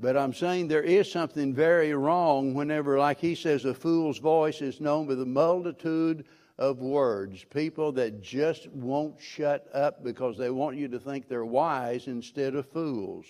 But 0.00 0.16
I'm 0.16 0.34
saying 0.34 0.68
there 0.68 0.82
is 0.82 1.10
something 1.10 1.54
very 1.54 1.94
wrong 1.94 2.52
whenever, 2.54 2.98
like 2.98 3.20
he 3.20 3.34
says, 3.34 3.64
a 3.64 3.74
fool's 3.74 4.18
voice 4.18 4.60
is 4.60 4.80
known 4.80 5.06
by 5.06 5.14
the 5.14 5.24
multitude 5.24 6.24
of 6.58 6.78
words. 6.78 7.44
People 7.44 7.92
that 7.92 8.20
just 8.20 8.68
won't 8.70 9.20
shut 9.20 9.66
up 9.72 10.02
because 10.02 10.36
they 10.36 10.50
want 10.50 10.76
you 10.76 10.88
to 10.88 10.98
think 10.98 11.28
they're 11.28 11.44
wise 11.44 12.06
instead 12.08 12.54
of 12.54 12.68
fools. 12.68 13.26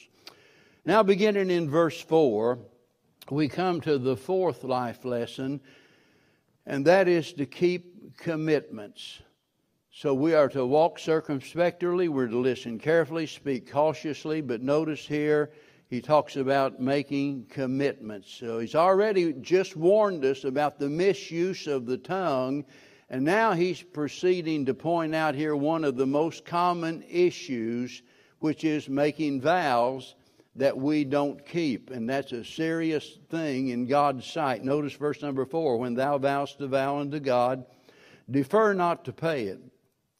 Now, 0.86 1.02
beginning 1.02 1.50
in 1.50 1.70
verse 1.70 2.00
4, 2.00 2.58
we 3.30 3.48
come 3.48 3.80
to 3.82 3.98
the 3.98 4.16
fourth 4.16 4.64
life 4.64 5.04
lesson, 5.04 5.60
and 6.66 6.86
that 6.86 7.08
is 7.08 7.32
to 7.34 7.46
keep 7.46 8.16
commitments. 8.18 9.20
So 9.90 10.12
we 10.12 10.34
are 10.34 10.48
to 10.50 10.66
walk 10.66 10.98
circumspectly, 10.98 12.08
we're 12.08 12.26
to 12.26 12.38
listen 12.38 12.78
carefully, 12.78 13.26
speak 13.26 13.70
cautiously, 13.70 14.40
but 14.40 14.60
notice 14.60 15.06
here, 15.06 15.52
he 15.94 16.00
talks 16.00 16.34
about 16.34 16.80
making 16.80 17.46
commitments. 17.46 18.28
So 18.28 18.58
he's 18.58 18.74
already 18.74 19.32
just 19.34 19.76
warned 19.76 20.24
us 20.24 20.42
about 20.42 20.76
the 20.76 20.88
misuse 20.88 21.68
of 21.68 21.86
the 21.86 21.96
tongue, 21.96 22.64
and 23.10 23.24
now 23.24 23.52
he's 23.52 23.80
proceeding 23.80 24.66
to 24.66 24.74
point 24.74 25.14
out 25.14 25.36
here 25.36 25.54
one 25.54 25.84
of 25.84 25.96
the 25.96 26.06
most 26.06 26.44
common 26.44 27.04
issues, 27.08 28.02
which 28.40 28.64
is 28.64 28.88
making 28.88 29.40
vows 29.40 30.16
that 30.56 30.76
we 30.76 31.04
don't 31.04 31.46
keep. 31.46 31.90
And 31.90 32.10
that's 32.10 32.32
a 32.32 32.44
serious 32.44 33.18
thing 33.30 33.68
in 33.68 33.86
God's 33.86 34.26
sight. 34.26 34.64
Notice 34.64 34.94
verse 34.94 35.22
number 35.22 35.46
four 35.46 35.76
when 35.76 35.94
thou 35.94 36.18
vowest 36.18 36.60
a 36.60 36.66
vow 36.66 36.98
unto 36.98 37.20
God, 37.20 37.64
defer 38.28 38.74
not 38.74 39.04
to 39.04 39.12
pay 39.12 39.44
it. 39.44 39.60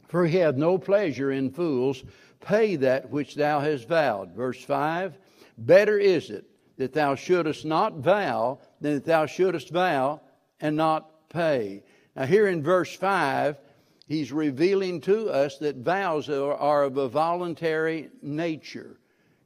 For 0.07 0.25
he 0.25 0.39
hath 0.39 0.55
no 0.55 0.79
pleasure 0.79 1.33
in 1.33 1.51
fools. 1.51 2.05
Pay 2.41 2.77
that 2.77 3.11
which 3.11 3.35
thou 3.35 3.59
hast 3.59 3.89
vowed. 3.89 4.37
Verse 4.37 4.63
5 4.63 5.19
Better 5.57 5.99
is 5.99 6.31
it 6.31 6.45
that 6.77 6.93
thou 6.93 7.15
shouldest 7.15 7.65
not 7.65 7.99
vow 7.99 8.59
than 8.81 8.95
that 8.95 9.05
thou 9.05 9.27
shouldest 9.27 9.71
vow 9.71 10.21
and 10.61 10.77
not 10.77 11.29
pay. 11.29 11.83
Now, 12.17 12.27
here 12.27 12.49
in 12.49 12.63
verse 12.63 12.95
5, 12.95 13.59
he's 14.07 14.33
revealing 14.33 15.01
to 15.03 15.29
us 15.29 15.59
that 15.59 15.77
vows 15.77 16.29
are, 16.29 16.55
are 16.55 16.85
of 16.85 16.97
a 16.97 17.09
voluntary 17.09 18.11
nature. 18.23 18.99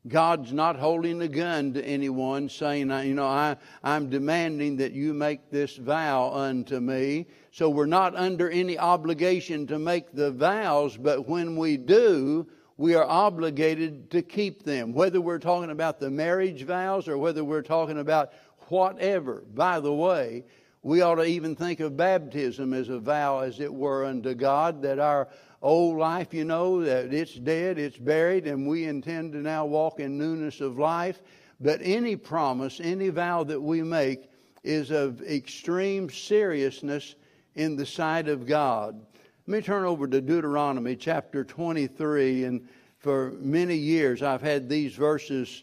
God's 0.06 0.52
not 0.52 0.76
holding 0.76 1.20
a 1.20 1.28
gun 1.28 1.74
to 1.74 1.84
anyone 1.84 2.48
saying, 2.48 2.90
you 3.06 3.14
know, 3.14 3.26
I, 3.26 3.56
I'm 3.82 4.08
demanding 4.08 4.76
that 4.76 4.92
you 4.92 5.12
make 5.12 5.50
this 5.50 5.76
vow 5.76 6.30
unto 6.32 6.80
me. 6.80 7.26
So 7.50 7.68
we're 7.68 7.86
not 7.86 8.16
under 8.16 8.48
any 8.48 8.78
obligation 8.78 9.66
to 9.66 9.78
make 9.78 10.12
the 10.12 10.30
vows, 10.30 10.96
but 10.96 11.28
when 11.28 11.56
we 11.56 11.76
do, 11.76 12.46
we 12.78 12.94
are 12.94 13.04
obligated 13.04 14.10
to 14.12 14.22
keep 14.22 14.62
them, 14.62 14.92
whether 14.92 15.20
we're 15.20 15.40
talking 15.40 15.70
about 15.70 15.98
the 15.98 16.08
marriage 16.08 16.62
vows 16.62 17.08
or 17.08 17.18
whether 17.18 17.44
we're 17.44 17.60
talking 17.60 17.98
about 17.98 18.32
whatever. 18.68 19.42
By 19.52 19.80
the 19.80 19.92
way, 19.92 20.44
we 20.82 21.02
ought 21.02 21.16
to 21.16 21.24
even 21.24 21.56
think 21.56 21.80
of 21.80 21.96
baptism 21.96 22.72
as 22.72 22.88
a 22.88 23.00
vow, 23.00 23.40
as 23.40 23.58
it 23.58 23.74
were, 23.74 24.04
unto 24.04 24.32
God, 24.32 24.80
that 24.82 25.00
our 25.00 25.28
old 25.60 25.98
life, 25.98 26.32
you 26.32 26.44
know, 26.44 26.84
that 26.84 27.12
it's 27.12 27.34
dead, 27.34 27.78
it's 27.80 27.98
buried, 27.98 28.46
and 28.46 28.68
we 28.68 28.84
intend 28.84 29.32
to 29.32 29.38
now 29.38 29.66
walk 29.66 29.98
in 29.98 30.16
newness 30.16 30.60
of 30.60 30.78
life. 30.78 31.20
But 31.60 31.80
any 31.82 32.14
promise, 32.14 32.80
any 32.80 33.08
vow 33.08 33.42
that 33.42 33.60
we 33.60 33.82
make 33.82 34.30
is 34.62 34.92
of 34.92 35.20
extreme 35.22 36.08
seriousness 36.10 37.16
in 37.56 37.74
the 37.74 37.86
sight 37.86 38.28
of 38.28 38.46
God. 38.46 39.04
Let 39.48 39.54
me 39.54 39.62
turn 39.62 39.86
over 39.86 40.06
to 40.06 40.20
Deuteronomy 40.20 40.94
chapter 40.94 41.42
23. 41.42 42.44
And 42.44 42.68
for 42.98 43.30
many 43.40 43.76
years, 43.76 44.20
I've 44.22 44.42
had 44.42 44.68
these 44.68 44.92
verses 44.94 45.62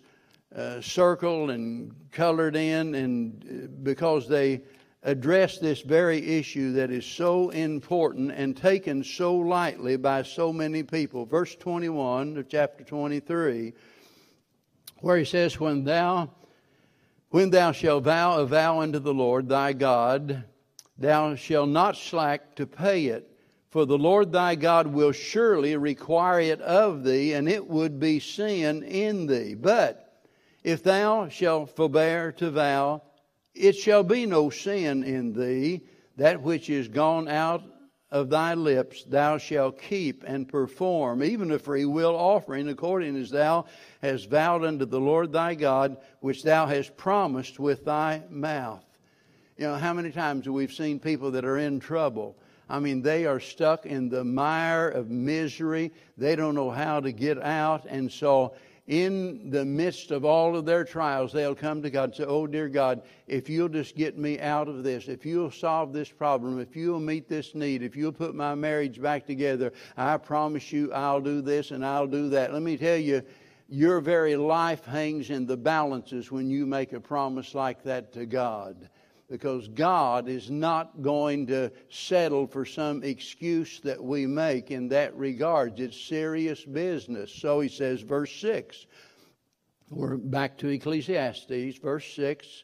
uh, 0.56 0.82
circled 0.82 1.52
and 1.52 1.94
colored 2.12 2.56
in, 2.56 2.96
and 2.96 3.46
uh, 3.46 3.68
because 3.84 4.28
they 4.28 4.62
address 5.04 5.60
this 5.60 5.82
very 5.82 6.40
issue 6.40 6.74
that 6.74 6.90
is 6.90 7.06
so 7.06 7.52
important 7.52 8.32
and 8.32 8.58
taken 8.58 9.04
so 9.04 9.36
lightly 9.36 9.98
by 9.98 10.24
so 10.24 10.52
many 10.52 10.82
people. 10.82 11.24
Verse 11.24 11.54
21 11.54 12.38
of 12.38 12.50
chapter 12.50 12.84
23, 12.84 13.72
where 15.02 15.18
he 15.18 15.26
says, 15.26 15.60
When 15.60 15.84
thou 15.84 16.32
when 17.30 17.52
thou 17.52 17.72
shalt 17.72 18.06
vow 18.06 18.40
a 18.40 18.48
vow 18.48 18.80
unto 18.80 18.98
the 18.98 19.14
Lord 19.14 19.48
thy 19.48 19.74
God, 19.74 20.44
thou 20.98 21.36
shalt 21.36 21.70
not 21.70 21.96
slack 21.96 22.56
to 22.56 22.66
pay 22.66 23.06
it, 23.06 23.30
for 23.76 23.86
the 23.86 23.98
Lord 23.98 24.32
thy 24.32 24.56
God 24.56 24.88
will 24.88 25.12
surely 25.12 25.76
require 25.76 26.40
it 26.40 26.62
of 26.62 27.04
thee, 27.04 27.34
and 27.34 27.50
it 27.50 27.68
would 27.68 28.00
be 28.00 28.22
sin 28.22 28.84
in 28.84 29.28
thee. 29.28 29.54
But 29.54 30.24
if 30.64 30.82
thou 30.82 31.28
shalt 31.28 31.76
forbear 31.76 32.32
to 32.38 32.52
vow, 32.52 33.02
it 33.54 33.74
shall 33.74 34.04
be 34.04 34.26
no 34.28 34.50
sin 34.50 35.04
in 35.04 35.34
thee. 35.34 35.82
That 36.16 36.42
which 36.42 36.70
is 36.70 36.88
gone 36.88 37.28
out 37.28 37.64
of 38.12 38.30
thy 38.30 38.54
lips 38.54 39.04
thou 39.04 39.38
shalt 39.40 39.82
keep 39.82 40.24
and 40.26 40.48
perform, 40.48 41.22
even 41.22 41.52
a 41.52 41.60
free 41.60 41.84
will 41.84 42.16
offering, 42.16 42.70
according 42.70 43.18
as 43.18 43.30
thou 43.30 43.66
hast 44.02 44.30
vowed 44.30 44.64
unto 44.64 44.86
the 44.86 45.02
Lord 45.02 45.34
thy 45.34 45.54
God, 45.54 45.98
which 46.22 46.44
thou 46.44 46.66
hast 46.66 46.96
promised 46.96 47.60
with 47.60 47.84
thy 47.84 48.24
mouth. 48.30 48.86
You 49.58 49.68
know, 49.68 49.76
how 49.76 49.92
many 49.92 50.12
times 50.12 50.48
we've 50.48 50.72
seen 50.72 50.98
people 50.98 51.32
that 51.32 51.44
are 51.44 51.58
in 51.58 51.82
trouble? 51.82 52.38
I 52.70 52.80
mean, 52.80 53.02
they 53.02 53.26
are 53.26 53.40
stuck 53.40 53.86
in 53.86 54.10
the 54.10 54.24
mire 54.24 54.90
of 54.90 55.10
misery. 55.10 55.92
They 56.18 56.36
don't 56.36 56.56
know 56.56 56.72
how 56.72 57.00
to 57.00 57.12
get 57.12 57.42
out. 57.42 57.86
And 57.88 58.12
so 58.12 58.56
in 58.88 59.50
the 59.50 59.66
midst 59.66 60.12
of 60.12 60.26
all 60.26 60.56
of 60.56 60.66
their 60.66 60.84
trials, 60.84 61.32
they'll 61.32 61.56
come 61.56 61.82
to 61.84 61.90
God 61.90 62.06
and 62.06 62.16
say, 62.16 62.24
Oh, 62.26 62.48
dear 62.48 62.68
God, 62.68 63.02
if 63.28 63.50
you'll 63.50 63.70
just 63.70 63.96
get 63.96 64.18
me 64.18 64.40
out 64.40 64.68
of 64.68 64.84
this, 64.84 65.08
if 65.08 65.26
you'll 65.26 65.52
solve 65.52 65.94
this 65.94 66.10
problem, 66.10 66.60
if 66.60 66.76
you'll 66.76 67.00
meet 67.00 67.28
this 67.28 67.56
need, 67.56 67.84
if 67.84 67.96
you'll 67.96 68.12
put 68.12 68.36
my 68.36 68.56
marriage 68.56 69.02
back 69.02 69.26
together, 69.26 69.72
I 69.98 70.18
promise 70.18 70.72
you 70.72 70.92
I'll 70.94 71.22
do 71.22 71.42
this 71.42 71.72
and 71.72 71.86
I'll 71.86 72.08
do 72.08 72.30
that. 72.30 72.54
Let 72.54 72.62
me 72.62 72.78
tell 72.78 72.98
you, 72.98 73.24
your 73.68 74.00
very 74.00 74.36
life 74.36 74.86
hangs 74.86 75.32
in 75.32 75.48
the 75.48 75.58
balances 75.58 76.32
when 76.32 76.50
you 76.52 76.68
make 76.68 76.94
a 76.94 77.00
promise 77.00 77.56
like 77.56 77.84
that 77.84 78.14
to 78.14 78.28
God 78.28 78.90
because 79.30 79.68
God 79.68 80.28
is 80.30 80.52
not 80.52 81.02
going 81.02 81.48
to 81.48 81.72
settle 81.90 82.46
for 82.46 82.66
some 82.66 83.04
excuse 83.04 83.80
that 83.82 84.04
we 84.04 84.28
make 84.28 84.70
in 84.70 84.88
that 84.90 85.16
regard. 85.16 85.80
It's 85.80 86.00
serious 86.00 86.64
business. 86.64 87.32
So 87.32 87.60
he 87.60 87.70
says, 87.70 88.02
verse 88.02 88.32
6. 88.40 88.86
We're 89.90 90.18
back 90.18 90.58
to 90.60 90.70
Ecclesiastes, 90.70 91.78
verse 91.78 92.06
6. 92.16 92.64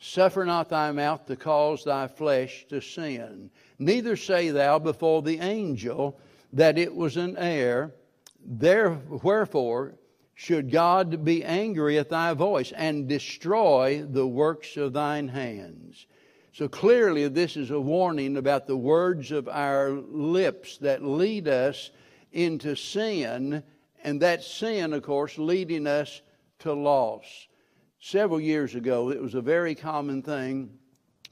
Suffer 0.00 0.44
not 0.44 0.68
thy 0.68 0.92
mouth 0.92 1.26
to 1.26 1.36
cause 1.36 1.82
thy 1.82 2.06
flesh 2.06 2.66
to 2.68 2.80
sin. 2.80 3.50
Neither 3.78 4.16
say 4.16 4.50
thou 4.50 4.78
before 4.78 5.22
the 5.22 5.40
angel 5.40 6.20
that 6.52 6.78
it 6.78 6.94
was 6.94 7.16
an 7.16 7.36
error. 7.36 7.94
There, 8.44 8.90
wherefore, 8.90 9.94
should 10.40 10.70
God 10.70 11.24
be 11.24 11.42
angry 11.42 11.98
at 11.98 12.10
thy 12.10 12.32
voice 12.32 12.70
and 12.70 13.08
destroy 13.08 14.06
the 14.08 14.24
works 14.24 14.76
of 14.76 14.92
thine 14.92 15.26
hands. 15.26 16.06
So 16.52 16.68
clearly, 16.68 17.26
this 17.26 17.56
is 17.56 17.72
a 17.72 17.80
warning 17.80 18.36
about 18.36 18.68
the 18.68 18.76
words 18.76 19.32
of 19.32 19.48
our 19.48 19.90
lips 19.90 20.78
that 20.78 21.02
lead 21.02 21.48
us 21.48 21.90
into 22.30 22.76
sin, 22.76 23.64
and 24.04 24.22
that 24.22 24.44
sin, 24.44 24.92
of 24.92 25.02
course, 25.02 25.38
leading 25.38 25.88
us 25.88 26.22
to 26.60 26.72
loss. 26.72 27.48
Several 27.98 28.40
years 28.40 28.76
ago, 28.76 29.10
it 29.10 29.20
was 29.20 29.34
a 29.34 29.42
very 29.42 29.74
common 29.74 30.22
thing 30.22 30.70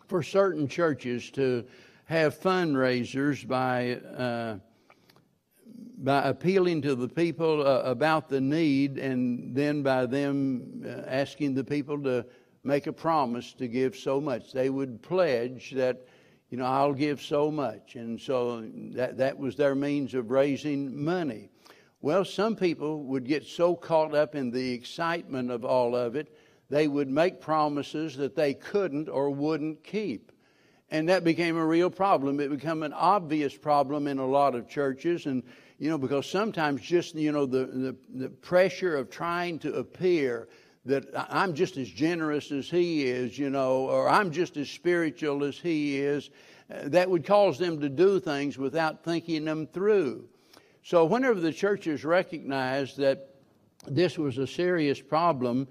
for 0.08 0.20
certain 0.24 0.66
churches 0.66 1.30
to 1.30 1.64
have 2.06 2.36
fundraisers 2.36 3.46
by 3.46 4.00
uh, 4.18 4.56
by 5.98 6.22
appealing 6.28 6.82
to 6.82 6.94
the 6.94 7.08
people 7.08 7.66
uh, 7.66 7.80
about 7.80 8.28
the 8.28 8.40
need 8.40 8.98
and 8.98 9.54
then 9.54 9.82
by 9.82 10.06
them 10.06 10.82
uh, 10.84 11.02
asking 11.06 11.54
the 11.54 11.64
people 11.64 12.02
to 12.02 12.24
make 12.62 12.86
a 12.86 12.92
promise 12.92 13.54
to 13.54 13.68
give 13.68 13.96
so 13.96 14.20
much. 14.20 14.52
They 14.52 14.70
would 14.70 15.02
pledge 15.02 15.72
that, 15.72 16.06
you 16.50 16.58
know, 16.58 16.64
I'll 16.64 16.92
give 16.92 17.22
so 17.22 17.50
much. 17.50 17.94
And 17.94 18.20
so 18.20 18.68
that, 18.94 19.16
that 19.18 19.38
was 19.38 19.56
their 19.56 19.74
means 19.74 20.14
of 20.14 20.30
raising 20.30 21.04
money. 21.04 21.50
Well, 22.02 22.24
some 22.24 22.56
people 22.56 23.02
would 23.04 23.24
get 23.24 23.44
so 23.46 23.74
caught 23.74 24.14
up 24.14 24.34
in 24.34 24.50
the 24.50 24.72
excitement 24.72 25.50
of 25.50 25.64
all 25.64 25.96
of 25.96 26.14
it, 26.14 26.36
they 26.68 26.88
would 26.88 27.08
make 27.08 27.40
promises 27.40 28.16
that 28.16 28.34
they 28.34 28.54
couldn't 28.54 29.08
or 29.08 29.30
wouldn't 29.30 29.82
keep. 29.82 30.32
And 30.90 31.08
that 31.08 31.24
became 31.24 31.56
a 31.56 31.66
real 31.66 31.90
problem. 31.90 32.38
It 32.38 32.50
became 32.50 32.82
an 32.82 32.92
obvious 32.92 33.56
problem 33.56 34.06
in 34.06 34.18
a 34.18 34.26
lot 34.26 34.54
of 34.54 34.68
churches. 34.68 35.26
And 35.26 35.42
you 35.78 35.90
know, 35.90 35.98
because 35.98 36.26
sometimes 36.26 36.80
just, 36.80 37.14
you 37.14 37.32
know, 37.32 37.46
the, 37.46 37.66
the, 37.66 37.96
the 38.14 38.28
pressure 38.28 38.96
of 38.96 39.10
trying 39.10 39.58
to 39.60 39.74
appear 39.74 40.48
that 40.86 41.04
I'm 41.28 41.54
just 41.54 41.76
as 41.76 41.88
generous 41.88 42.52
as 42.52 42.70
he 42.70 43.06
is, 43.06 43.38
you 43.38 43.50
know, 43.50 43.88
or 43.88 44.08
I'm 44.08 44.30
just 44.30 44.56
as 44.56 44.70
spiritual 44.70 45.44
as 45.44 45.58
he 45.58 45.98
is, 45.98 46.30
uh, 46.70 46.88
that 46.88 47.10
would 47.10 47.26
cause 47.26 47.58
them 47.58 47.80
to 47.80 47.88
do 47.88 48.20
things 48.20 48.56
without 48.56 49.04
thinking 49.04 49.44
them 49.44 49.66
through. 49.66 50.28
So, 50.82 51.04
whenever 51.04 51.40
the 51.40 51.52
churches 51.52 52.04
recognized 52.04 52.96
that 52.98 53.30
this 53.88 54.16
was 54.16 54.38
a 54.38 54.46
serious 54.46 55.00
problem, 55.00 55.66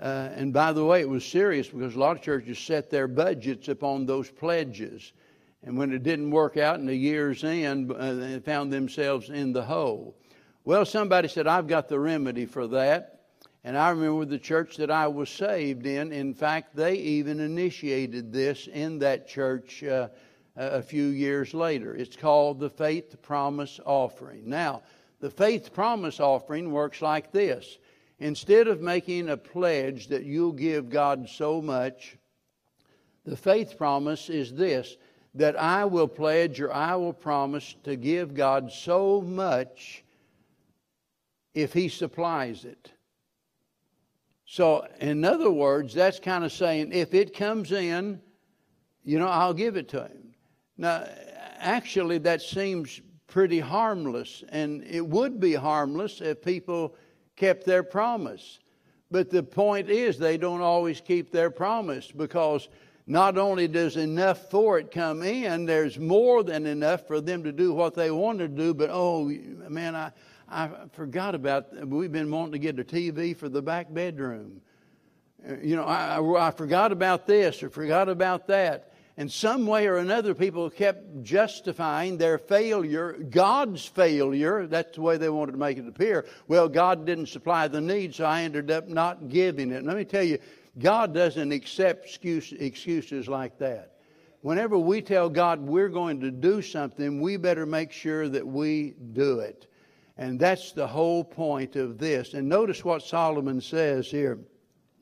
uh, 0.00 0.30
and 0.34 0.52
by 0.52 0.72
the 0.72 0.84
way, 0.84 1.00
it 1.02 1.08
was 1.08 1.24
serious 1.24 1.68
because 1.68 1.94
a 1.94 1.98
lot 1.98 2.16
of 2.16 2.22
churches 2.22 2.58
set 2.58 2.90
their 2.90 3.06
budgets 3.06 3.68
upon 3.68 4.06
those 4.06 4.30
pledges. 4.30 5.12
And 5.66 5.76
when 5.76 5.92
it 5.92 6.02
didn't 6.02 6.30
work 6.30 6.56
out 6.56 6.78
in 6.78 6.86
the 6.86 6.96
year's 6.96 7.44
end, 7.44 7.92
uh, 7.92 8.14
they 8.14 8.38
found 8.38 8.72
themselves 8.72 9.28
in 9.28 9.52
the 9.52 9.64
hole. 9.64 10.16
Well, 10.64 10.86
somebody 10.86 11.28
said, 11.28 11.46
I've 11.46 11.66
got 11.66 11.88
the 11.88 12.00
remedy 12.00 12.46
for 12.46 12.66
that. 12.68 13.20
And 13.64 13.76
I 13.76 13.90
remember 13.90 14.24
the 14.24 14.38
church 14.38 14.76
that 14.78 14.90
I 14.90 15.08
was 15.08 15.28
saved 15.28 15.84
in, 15.84 16.12
in 16.12 16.32
fact, 16.32 16.74
they 16.74 16.94
even 16.94 17.40
initiated 17.40 18.32
this 18.32 18.68
in 18.68 19.00
that 19.00 19.28
church 19.28 19.82
uh, 19.82 20.08
a 20.54 20.80
few 20.80 21.06
years 21.06 21.52
later. 21.52 21.94
It's 21.94 22.16
called 22.16 22.60
the 22.60 22.70
Faith 22.70 23.20
Promise 23.20 23.80
Offering. 23.84 24.48
Now, 24.48 24.82
the 25.20 25.30
Faith 25.30 25.74
Promise 25.74 26.20
Offering 26.20 26.70
works 26.70 27.02
like 27.02 27.32
this 27.32 27.78
instead 28.18 28.68
of 28.68 28.80
making 28.80 29.28
a 29.28 29.36
pledge 29.36 30.08
that 30.08 30.24
you'll 30.24 30.52
give 30.52 30.88
God 30.88 31.28
so 31.28 31.60
much, 31.60 32.16
the 33.24 33.36
faith 33.36 33.76
promise 33.76 34.30
is 34.30 34.54
this 34.54 34.96
that 35.36 35.60
I 35.60 35.84
will 35.84 36.08
pledge 36.08 36.60
or 36.60 36.72
I 36.72 36.96
will 36.96 37.12
promise 37.12 37.76
to 37.84 37.94
give 37.96 38.34
God 38.34 38.72
so 38.72 39.20
much 39.20 40.02
if 41.54 41.72
He 41.72 41.88
supplies 41.88 42.64
it. 42.64 42.90
So, 44.46 44.86
in 45.00 45.24
other 45.24 45.50
words, 45.50 45.92
that's 45.92 46.20
kind 46.20 46.44
of 46.44 46.52
saying 46.52 46.92
if 46.92 47.12
it 47.14 47.36
comes 47.36 47.72
in, 47.72 48.20
you 49.04 49.18
know, 49.18 49.28
I'll 49.28 49.54
give 49.54 49.76
it 49.76 49.88
to 49.90 50.02
Him. 50.02 50.34
Now, 50.78 51.06
actually, 51.58 52.18
that 52.18 52.40
seems 52.40 53.00
pretty 53.26 53.60
harmless, 53.60 54.42
and 54.48 54.84
it 54.84 55.06
would 55.06 55.38
be 55.40 55.52
harmless 55.52 56.20
if 56.20 56.42
people 56.42 56.94
kept 57.36 57.64
their 57.66 57.82
promise. 57.82 58.60
But 59.10 59.30
the 59.30 59.42
point 59.42 59.90
is, 59.90 60.18
they 60.18 60.36
don't 60.36 60.60
always 60.60 61.00
keep 61.00 61.30
their 61.30 61.50
promise 61.50 62.10
because 62.10 62.68
not 63.06 63.38
only 63.38 63.68
does 63.68 63.96
enough 63.96 64.50
for 64.50 64.78
it 64.78 64.90
come 64.90 65.22
in, 65.22 65.64
there's 65.64 65.98
more 65.98 66.42
than 66.42 66.66
enough 66.66 67.06
for 67.06 67.20
them 67.20 67.44
to 67.44 67.52
do 67.52 67.72
what 67.72 67.94
they 67.94 68.10
want 68.10 68.40
to 68.40 68.48
do. 68.48 68.74
But 68.74 68.90
oh, 68.92 69.24
man, 69.68 69.94
I, 69.94 70.10
I 70.48 70.70
forgot 70.92 71.34
about, 71.34 71.86
we've 71.86 72.10
been 72.10 72.30
wanting 72.30 72.52
to 72.52 72.58
get 72.58 72.78
a 72.80 72.84
TV 72.84 73.36
for 73.36 73.48
the 73.48 73.62
back 73.62 73.92
bedroom. 73.92 74.60
You 75.62 75.76
know, 75.76 75.84
I, 75.84 76.48
I 76.48 76.50
forgot 76.50 76.90
about 76.90 77.26
this 77.28 77.62
or 77.62 77.70
forgot 77.70 78.08
about 78.08 78.48
that. 78.48 78.92
And 79.18 79.32
some 79.32 79.66
way 79.66 79.86
or 79.86 79.96
another, 79.96 80.34
people 80.34 80.68
kept 80.68 81.22
justifying 81.22 82.18
their 82.18 82.36
failure, 82.36 83.12
God's 83.14 83.86
failure. 83.86 84.66
That's 84.66 84.96
the 84.96 85.00
way 85.00 85.16
they 85.16 85.30
wanted 85.30 85.52
to 85.52 85.58
make 85.58 85.78
it 85.78 85.88
appear. 85.88 86.26
Well, 86.48 86.68
God 86.68 87.06
didn't 87.06 87.28
supply 87.28 87.68
the 87.68 87.80
need, 87.80 88.14
so 88.14 88.26
I 88.26 88.42
ended 88.42 88.70
up 88.70 88.88
not 88.88 89.30
giving 89.30 89.70
it. 89.70 89.76
And 89.76 89.86
let 89.86 89.96
me 89.96 90.04
tell 90.04 90.22
you, 90.22 90.38
God 90.78 91.14
doesn't 91.14 91.52
accept 91.52 92.04
excuse, 92.06 92.52
excuses 92.52 93.28
like 93.28 93.58
that. 93.58 93.92
Whenever 94.42 94.78
we 94.78 95.02
tell 95.02 95.28
God 95.28 95.60
we're 95.60 95.88
going 95.88 96.20
to 96.20 96.30
do 96.30 96.62
something, 96.62 97.20
we 97.20 97.36
better 97.36 97.66
make 97.66 97.90
sure 97.90 98.28
that 98.28 98.46
we 98.46 98.94
do 99.12 99.40
it. 99.40 99.66
And 100.18 100.38
that's 100.38 100.72
the 100.72 100.86
whole 100.86 101.24
point 101.24 101.76
of 101.76 101.98
this. 101.98 102.34
And 102.34 102.48
notice 102.48 102.84
what 102.84 103.02
Solomon 103.02 103.60
says 103.60 104.10
here 104.10 104.38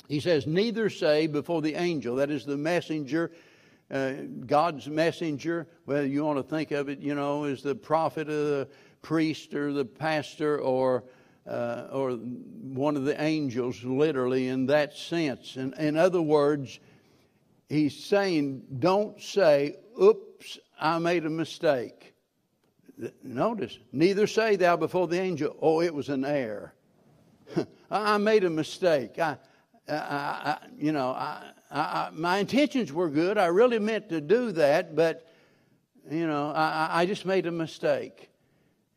He 0.09 0.21
says, 0.21 0.47
Neither 0.47 0.91
say 0.91 1.27
before 1.27 1.63
the 1.63 1.75
angel, 1.75 2.17
that 2.17 2.31
is 2.31 2.45
the 2.45 2.57
messenger, 2.57 3.33
uh, 3.91 4.13
God's 4.47 4.89
messenger, 4.89 5.69
whether 5.85 6.07
you 6.07 6.25
want 6.25 6.39
to 6.39 6.43
think 6.43 6.71
of 6.71 6.89
it, 6.89 7.01
you 7.01 7.15
know, 7.15 7.45
as 7.45 7.63
the 7.63 7.75
prophet 7.75 8.29
or 8.29 8.45
the 8.45 8.69
priest 9.03 9.55
or 9.55 9.73
the 9.73 9.85
pastor 9.85 10.59
or, 10.59 11.05
uh, 11.47 11.89
or 11.93 12.13
one 12.13 12.97
of 12.97 13.05
the 13.05 13.21
angels, 13.21 13.83
literally 13.85 14.49
in 14.49 14.67
that 14.67 14.95
sense. 14.97 15.57
And 15.57 15.75
in 15.75 15.97
other 15.97 16.23
words, 16.23 16.81
he's 17.69 18.05
saying, 18.05 18.63
don't 18.79 19.21
say, 19.21 19.77
oops, 20.01 20.59
I 20.81 20.99
made 20.99 21.27
a 21.27 21.31
mistake. 21.31 22.15
Notice, 23.23 23.79
neither 23.93 24.27
say 24.27 24.57
thou 24.57 24.77
before 24.77 25.09
the 25.09 25.21
angel, 25.21 25.57
oh, 25.61 25.83
it 25.83 25.95
was 25.95 26.09
an 26.09 26.25
error. 26.25 26.75
I 27.91 28.19
made 28.19 28.45
a 28.45 28.51
mistake. 28.51 29.19
I, 29.19 29.37
I, 29.89 29.95
I 29.95 30.59
you 30.79 30.93
know, 30.93 31.09
I, 31.11 31.51
I, 31.71 32.11
my 32.13 32.39
intentions 32.39 32.93
were 32.93 33.11
good. 33.11 33.37
I 33.37 33.47
really 33.47 33.81
meant 33.81 34.09
to 34.11 34.21
do 34.21 34.53
that, 34.53 34.95
but, 34.95 35.29
you 36.09 36.27
know, 36.27 36.53
I, 36.55 37.01
I 37.01 37.07
just 37.07 37.27
made 37.27 37.47
a 37.47 37.53
mistake. 37.53 38.31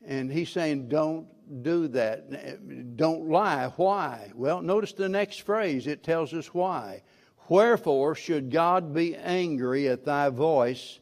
And 0.06 0.32
he's 0.32 0.50
saying, 0.50 0.88
don't 0.88 1.28
do 1.62 1.88
that. 1.90 2.98
Don't 2.98 3.30
lie. 3.30 3.72
Why? 3.76 4.32
Well, 4.36 4.62
notice 4.62 4.94
the 4.94 5.10
next 5.10 5.42
phrase. 5.42 5.88
It 5.88 6.04
tells 6.04 6.34
us 6.34 6.54
why. 6.54 7.04
Wherefore 7.50 8.16
should 8.16 8.52
God 8.52 8.94
be 8.94 9.16
angry 9.16 9.88
at 9.88 10.06
thy 10.06 10.30
voice 10.30 11.00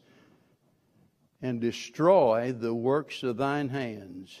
and 1.42 1.60
destroy 1.60 2.52
the 2.52 2.74
works 2.74 3.22
of 3.22 3.36
thine 3.36 3.68
hands? 3.68 4.40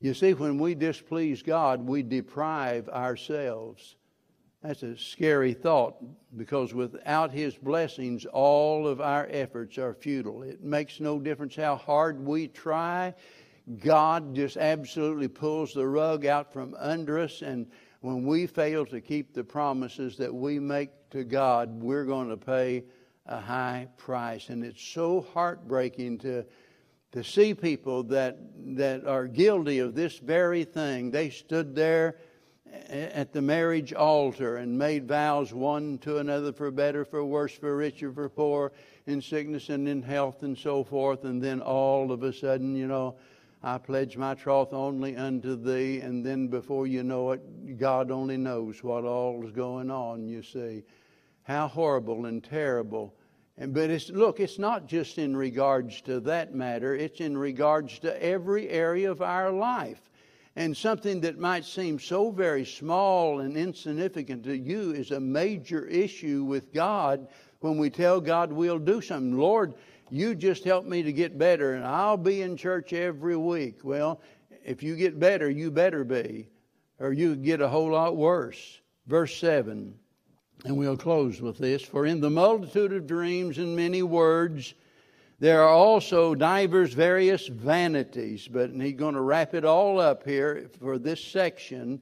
You 0.00 0.12
see, 0.12 0.34
when 0.34 0.58
we 0.58 0.74
displease 0.74 1.42
God, 1.42 1.86
we 1.86 2.02
deprive 2.02 2.88
ourselves. 2.88 3.96
That's 4.62 4.82
a 4.82 4.98
scary 4.98 5.54
thought 5.54 5.96
because 6.36 6.74
without 6.74 7.30
His 7.30 7.56
blessings, 7.56 8.26
all 8.26 8.86
of 8.86 9.00
our 9.00 9.26
efforts 9.30 9.78
are 9.78 9.94
futile. 9.94 10.42
It 10.42 10.62
makes 10.62 11.00
no 11.00 11.18
difference 11.18 11.56
how 11.56 11.76
hard 11.76 12.24
we 12.24 12.48
try. 12.48 13.14
God 13.84 14.34
just 14.34 14.56
absolutely 14.56 15.28
pulls 15.28 15.74
the 15.74 15.86
rug 15.86 16.24
out 16.24 16.52
from 16.52 16.74
under 16.78 17.18
us, 17.18 17.42
and 17.42 17.66
when 18.00 18.24
we 18.24 18.46
fail 18.46 18.86
to 18.86 19.00
keep 19.00 19.34
the 19.34 19.42
promises 19.42 20.16
that 20.18 20.32
we 20.32 20.60
make 20.60 20.90
to 21.10 21.24
God, 21.24 21.82
we're 21.82 22.04
going 22.04 22.28
to 22.28 22.36
pay 22.36 22.84
a 23.26 23.40
high 23.40 23.88
price. 23.96 24.48
And 24.48 24.64
it's 24.64 24.82
so 24.82 25.26
heartbreaking 25.34 26.18
to, 26.18 26.44
to 27.10 27.24
see 27.24 27.54
people 27.54 28.04
that, 28.04 28.38
that 28.76 29.04
are 29.06 29.26
guilty 29.26 29.80
of 29.80 29.96
this 29.96 30.18
very 30.18 30.62
thing. 30.62 31.10
They 31.10 31.30
stood 31.30 31.74
there 31.74 32.18
at 32.88 33.32
the 33.32 33.42
marriage 33.42 33.92
altar 33.92 34.56
and 34.58 34.78
made 34.78 35.08
vows 35.08 35.52
one 35.52 35.98
to 35.98 36.18
another 36.18 36.52
for 36.52 36.70
better, 36.70 37.04
for 37.04 37.24
worse, 37.24 37.52
for 37.52 37.76
richer, 37.76 38.12
for 38.12 38.28
poor, 38.28 38.72
in 39.06 39.20
sickness 39.20 39.68
and 39.68 39.88
in 39.88 40.02
health 40.02 40.42
and 40.42 40.56
so 40.56 40.84
forth. 40.84 41.24
And 41.24 41.42
then 41.42 41.60
all 41.60 42.12
of 42.12 42.22
a 42.22 42.32
sudden, 42.32 42.76
you 42.76 42.86
know, 42.86 43.16
I 43.62 43.78
pledge 43.78 44.16
my 44.16 44.34
troth 44.34 44.72
only 44.72 45.16
unto 45.16 45.56
thee. 45.56 46.00
And 46.00 46.24
then 46.24 46.48
before 46.48 46.86
you 46.86 47.02
know 47.02 47.32
it, 47.32 47.78
God 47.78 48.10
only 48.10 48.36
knows 48.36 48.82
what 48.82 49.04
all 49.04 49.44
is 49.44 49.52
going 49.52 49.90
on, 49.90 50.28
you 50.28 50.42
see. 50.42 50.84
How 51.42 51.68
horrible 51.68 52.26
and 52.26 52.42
terrible. 52.42 53.14
And, 53.58 53.72
but 53.72 53.90
it's, 53.90 54.10
look, 54.10 54.40
it's 54.40 54.58
not 54.58 54.86
just 54.86 55.18
in 55.18 55.36
regards 55.36 56.00
to 56.02 56.20
that 56.20 56.54
matter, 56.54 56.94
it's 56.94 57.20
in 57.20 57.36
regards 57.36 57.98
to 58.00 58.22
every 58.22 58.68
area 58.68 59.10
of 59.10 59.22
our 59.22 59.50
life. 59.50 60.00
And 60.56 60.74
something 60.74 61.20
that 61.20 61.38
might 61.38 61.64
seem 61.66 61.98
so 61.98 62.30
very 62.30 62.64
small 62.64 63.40
and 63.40 63.56
insignificant 63.56 64.44
to 64.44 64.56
you 64.56 64.92
is 64.92 65.10
a 65.10 65.20
major 65.20 65.86
issue 65.86 66.44
with 66.44 66.72
God 66.72 67.28
when 67.60 67.76
we 67.76 67.90
tell 67.90 68.20
God 68.20 68.52
we'll 68.52 68.78
do 68.78 69.02
something. 69.02 69.36
Lord, 69.36 69.74
you 70.10 70.34
just 70.34 70.64
help 70.64 70.84
me 70.84 71.02
to 71.02 71.12
get 71.12 71.38
better 71.38 71.74
and 71.74 71.84
I'll 71.84 72.16
be 72.16 72.42
in 72.42 72.56
church 72.56 72.92
every 72.92 73.36
week. 73.36 73.80
Well, 73.82 74.20
if 74.64 74.82
you 74.82 74.96
get 74.96 75.18
better, 75.18 75.48
you 75.48 75.70
better 75.70 76.04
be, 76.04 76.48
or 76.98 77.12
you 77.12 77.36
get 77.36 77.60
a 77.60 77.68
whole 77.68 77.90
lot 77.90 78.16
worse. 78.16 78.80
Verse 79.06 79.36
7, 79.36 79.94
and 80.64 80.76
we'll 80.76 80.96
close 80.96 81.40
with 81.40 81.58
this 81.58 81.82
For 81.82 82.06
in 82.06 82.20
the 82.20 82.30
multitude 82.30 82.92
of 82.92 83.06
dreams 83.06 83.58
and 83.58 83.76
many 83.76 84.02
words, 84.02 84.74
there 85.38 85.62
are 85.62 85.68
also 85.68 86.34
divers 86.34 86.92
various 86.92 87.46
vanities. 87.46 88.48
But 88.48 88.70
he's 88.70 88.96
going 88.96 89.14
to 89.14 89.20
wrap 89.20 89.54
it 89.54 89.64
all 89.64 90.00
up 90.00 90.24
here 90.24 90.68
for 90.80 90.98
this 90.98 91.22
section 91.22 92.00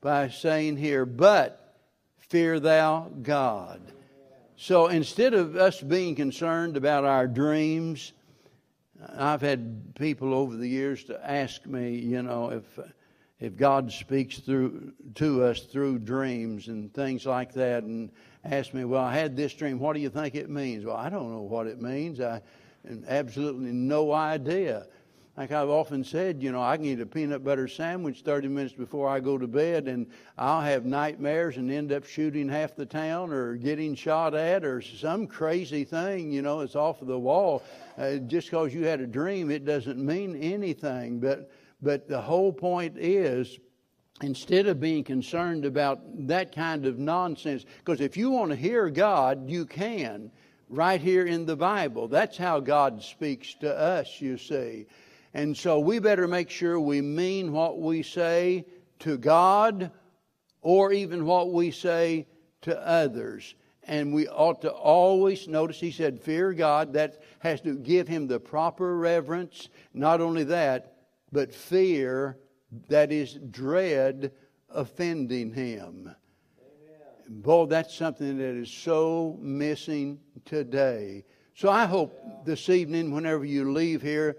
by 0.00 0.28
saying 0.28 0.76
here, 0.76 1.06
But 1.06 1.78
fear 2.18 2.60
thou 2.60 3.10
God. 3.22 3.80
So 4.58 4.86
instead 4.86 5.34
of 5.34 5.54
us 5.56 5.82
being 5.82 6.14
concerned 6.14 6.78
about 6.78 7.04
our 7.04 7.28
dreams, 7.28 8.12
I've 9.14 9.42
had 9.42 9.94
people 9.94 10.32
over 10.32 10.56
the 10.56 10.68
years 10.68 11.04
to 11.04 11.30
ask 11.30 11.66
me, 11.66 11.96
you 11.96 12.22
know, 12.22 12.50
if 12.50 12.64
if 13.38 13.54
God 13.54 13.92
speaks 13.92 14.38
through 14.38 14.94
to 15.16 15.44
us 15.44 15.60
through 15.60 15.98
dreams 15.98 16.68
and 16.68 16.92
things 16.94 17.26
like 17.26 17.52
that, 17.52 17.82
and 17.84 18.10
ask 18.44 18.72
me, 18.72 18.86
well, 18.86 19.04
I 19.04 19.14
had 19.14 19.36
this 19.36 19.52
dream. 19.52 19.78
What 19.78 19.92
do 19.92 20.00
you 20.00 20.08
think 20.08 20.34
it 20.34 20.48
means? 20.48 20.86
Well, 20.86 20.96
I 20.96 21.10
don't 21.10 21.30
know 21.30 21.42
what 21.42 21.66
it 21.66 21.82
means. 21.82 22.18
I 22.18 22.40
absolutely 23.08 23.72
no 23.72 24.12
idea. 24.12 24.86
Like 25.36 25.52
I've 25.52 25.68
often 25.68 26.02
said, 26.02 26.42
you 26.42 26.50
know, 26.50 26.62
I 26.62 26.78
can 26.78 26.86
eat 26.86 27.00
a 27.00 27.04
peanut 27.04 27.44
butter 27.44 27.68
sandwich 27.68 28.22
30 28.22 28.48
minutes 28.48 28.72
before 28.72 29.06
I 29.06 29.20
go 29.20 29.36
to 29.36 29.46
bed, 29.46 29.86
and 29.86 30.06
I'll 30.38 30.62
have 30.62 30.86
nightmares 30.86 31.58
and 31.58 31.70
end 31.70 31.92
up 31.92 32.06
shooting 32.06 32.48
half 32.48 32.74
the 32.74 32.86
town 32.86 33.32
or 33.32 33.56
getting 33.56 33.94
shot 33.94 34.34
at 34.34 34.64
or 34.64 34.80
some 34.80 35.26
crazy 35.26 35.84
thing, 35.84 36.32
you 36.32 36.40
know, 36.40 36.60
it's 36.60 36.74
off 36.74 37.02
of 37.02 37.08
the 37.08 37.18
wall. 37.18 37.62
Uh, 37.98 38.16
just 38.16 38.48
because 38.50 38.72
you 38.72 38.86
had 38.86 39.02
a 39.02 39.06
dream, 39.06 39.50
it 39.50 39.66
doesn't 39.66 39.98
mean 39.98 40.36
anything. 40.36 41.20
But, 41.20 41.50
but 41.82 42.08
the 42.08 42.20
whole 42.20 42.52
point 42.52 42.96
is, 42.96 43.58
instead 44.22 44.66
of 44.66 44.80
being 44.80 45.04
concerned 45.04 45.66
about 45.66 46.00
that 46.28 46.54
kind 46.54 46.86
of 46.86 46.98
nonsense, 46.98 47.66
because 47.84 48.00
if 48.00 48.16
you 48.16 48.30
want 48.30 48.52
to 48.52 48.56
hear 48.56 48.88
God, 48.88 49.50
you 49.50 49.66
can 49.66 50.30
right 50.70 51.00
here 51.00 51.26
in 51.26 51.44
the 51.44 51.56
Bible. 51.56 52.08
That's 52.08 52.38
how 52.38 52.60
God 52.60 53.02
speaks 53.02 53.52
to 53.60 53.78
us, 53.78 54.18
you 54.18 54.38
see. 54.38 54.86
And 55.36 55.54
so 55.54 55.78
we 55.78 55.98
better 55.98 56.26
make 56.26 56.48
sure 56.48 56.80
we 56.80 57.02
mean 57.02 57.52
what 57.52 57.78
we 57.78 58.02
say 58.02 58.64
to 59.00 59.18
God 59.18 59.90
or 60.62 60.94
even 60.94 61.26
what 61.26 61.52
we 61.52 61.70
say 61.70 62.26
to 62.62 62.74
others. 62.80 63.54
And 63.82 64.14
we 64.14 64.28
ought 64.28 64.62
to 64.62 64.72
always 64.72 65.46
notice 65.46 65.78
he 65.78 65.90
said, 65.90 66.22
Fear 66.22 66.54
God. 66.54 66.94
That 66.94 67.22
has 67.40 67.60
to 67.60 67.76
give 67.76 68.08
him 68.08 68.26
the 68.26 68.40
proper 68.40 68.96
reverence. 68.96 69.68
Not 69.92 70.22
only 70.22 70.42
that, 70.44 70.94
but 71.30 71.52
fear, 71.52 72.38
that 72.88 73.12
is 73.12 73.34
dread 73.50 74.32
offending 74.70 75.52
him. 75.52 76.14
Amen. 76.58 77.42
Boy, 77.42 77.66
that's 77.66 77.94
something 77.94 78.38
that 78.38 78.56
is 78.56 78.70
so 78.70 79.36
missing 79.38 80.18
today. 80.46 81.26
So 81.54 81.68
I 81.68 81.84
hope 81.84 82.46
this 82.46 82.70
evening, 82.70 83.10
whenever 83.12 83.44
you 83.44 83.70
leave 83.70 84.00
here, 84.00 84.38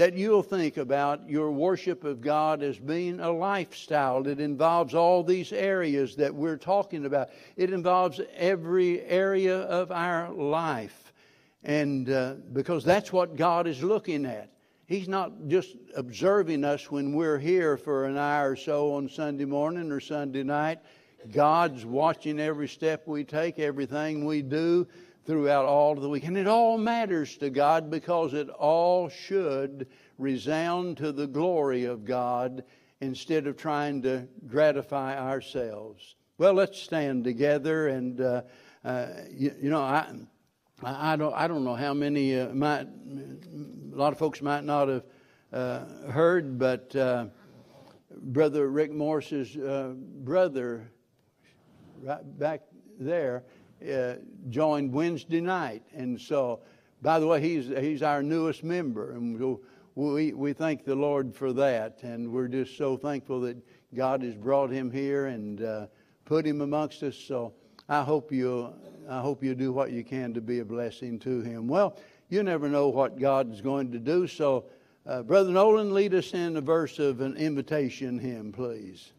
that 0.00 0.16
you'll 0.16 0.42
think 0.42 0.78
about 0.78 1.28
your 1.28 1.52
worship 1.52 2.04
of 2.04 2.22
God 2.22 2.62
as 2.62 2.78
being 2.78 3.20
a 3.20 3.30
lifestyle. 3.30 4.26
It 4.26 4.40
involves 4.40 4.94
all 4.94 5.22
these 5.22 5.52
areas 5.52 6.16
that 6.16 6.34
we're 6.34 6.56
talking 6.56 7.04
about, 7.04 7.28
it 7.54 7.70
involves 7.70 8.18
every 8.34 9.02
area 9.02 9.58
of 9.58 9.92
our 9.92 10.32
life. 10.32 11.12
And 11.64 12.08
uh, 12.08 12.36
because 12.54 12.82
that's 12.82 13.12
what 13.12 13.36
God 13.36 13.66
is 13.66 13.82
looking 13.82 14.24
at. 14.24 14.50
He's 14.86 15.06
not 15.06 15.32
just 15.48 15.76
observing 15.94 16.64
us 16.64 16.90
when 16.90 17.12
we're 17.12 17.38
here 17.38 17.76
for 17.76 18.06
an 18.06 18.16
hour 18.16 18.52
or 18.52 18.56
so 18.56 18.94
on 18.94 19.06
Sunday 19.06 19.44
morning 19.44 19.92
or 19.92 20.00
Sunday 20.00 20.44
night. 20.44 20.78
God's 21.30 21.84
watching 21.84 22.40
every 22.40 22.68
step 22.68 23.06
we 23.06 23.24
take, 23.24 23.58
everything 23.58 24.24
we 24.24 24.40
do 24.40 24.88
throughout 25.26 25.64
all 25.64 25.92
of 25.92 26.00
the 26.00 26.08
week. 26.08 26.24
And 26.24 26.36
it 26.36 26.46
all 26.46 26.78
matters 26.78 27.36
to 27.38 27.50
God 27.50 27.90
because 27.90 28.34
it 28.34 28.48
all 28.48 29.08
should 29.08 29.86
resound 30.18 30.96
to 30.98 31.12
the 31.12 31.26
glory 31.26 31.84
of 31.84 32.04
God 32.04 32.64
instead 33.00 33.46
of 33.46 33.56
trying 33.56 34.02
to 34.02 34.26
gratify 34.46 35.18
ourselves. 35.18 36.16
Well, 36.38 36.54
let's 36.54 36.78
stand 36.78 37.24
together 37.24 37.88
and, 37.88 38.20
uh, 38.20 38.42
uh, 38.84 39.06
you, 39.30 39.54
you, 39.60 39.70
know, 39.70 39.82
I, 39.82 40.06
I, 40.82 41.16
don't, 41.16 41.34
I 41.34 41.46
don't 41.48 41.64
know 41.64 41.74
how 41.74 41.94
many 41.94 42.38
uh, 42.38 42.48
might, 42.54 42.86
a 42.86 43.96
lot 43.96 44.12
of 44.12 44.18
folks 44.18 44.40
might 44.40 44.64
not 44.64 44.88
have 44.88 45.04
uh, 45.52 45.84
heard, 46.10 46.58
but 46.58 46.94
uh, 46.96 47.26
Brother 48.10 48.68
Rick 48.68 48.92
Morris's 48.92 49.56
uh, 49.56 49.92
brother, 49.96 50.90
right 52.02 52.38
back 52.38 52.62
there, 52.98 53.44
uh, 53.82 54.14
joined 54.48 54.92
Wednesday 54.92 55.40
night. 55.40 55.82
And 55.94 56.20
so, 56.20 56.60
by 57.02 57.18
the 57.18 57.26
way, 57.26 57.40
he's, 57.40 57.66
he's 57.66 58.02
our 58.02 58.22
newest 58.22 58.62
member. 58.64 59.12
And 59.12 59.58
we, 59.94 60.32
we 60.32 60.52
thank 60.52 60.84
the 60.84 60.94
Lord 60.94 61.34
for 61.34 61.52
that. 61.54 62.02
And 62.02 62.30
we're 62.30 62.48
just 62.48 62.76
so 62.76 62.96
thankful 62.96 63.40
that 63.42 63.56
God 63.94 64.22
has 64.22 64.34
brought 64.34 64.70
him 64.70 64.90
here 64.90 65.26
and 65.26 65.62
uh, 65.62 65.86
put 66.24 66.46
him 66.46 66.60
amongst 66.60 67.02
us. 67.02 67.16
So 67.16 67.54
I 67.88 68.02
hope 68.02 68.30
you 68.32 68.72
I 69.08 69.20
hope 69.20 69.42
you 69.42 69.56
do 69.56 69.72
what 69.72 69.90
you 69.90 70.04
can 70.04 70.32
to 70.34 70.40
be 70.40 70.60
a 70.60 70.64
blessing 70.64 71.18
to 71.20 71.40
him. 71.40 71.66
Well, 71.66 71.96
you 72.28 72.44
never 72.44 72.68
know 72.68 72.88
what 72.88 73.18
God 73.18 73.52
is 73.52 73.60
going 73.60 73.90
to 73.90 73.98
do. 73.98 74.28
So, 74.28 74.66
uh, 75.04 75.22
Brother 75.22 75.50
Nolan, 75.50 75.92
lead 75.92 76.14
us 76.14 76.32
in 76.32 76.56
a 76.56 76.60
verse 76.60 77.00
of 77.00 77.20
an 77.20 77.36
invitation 77.36 78.20
hymn, 78.20 78.52
please. 78.52 79.12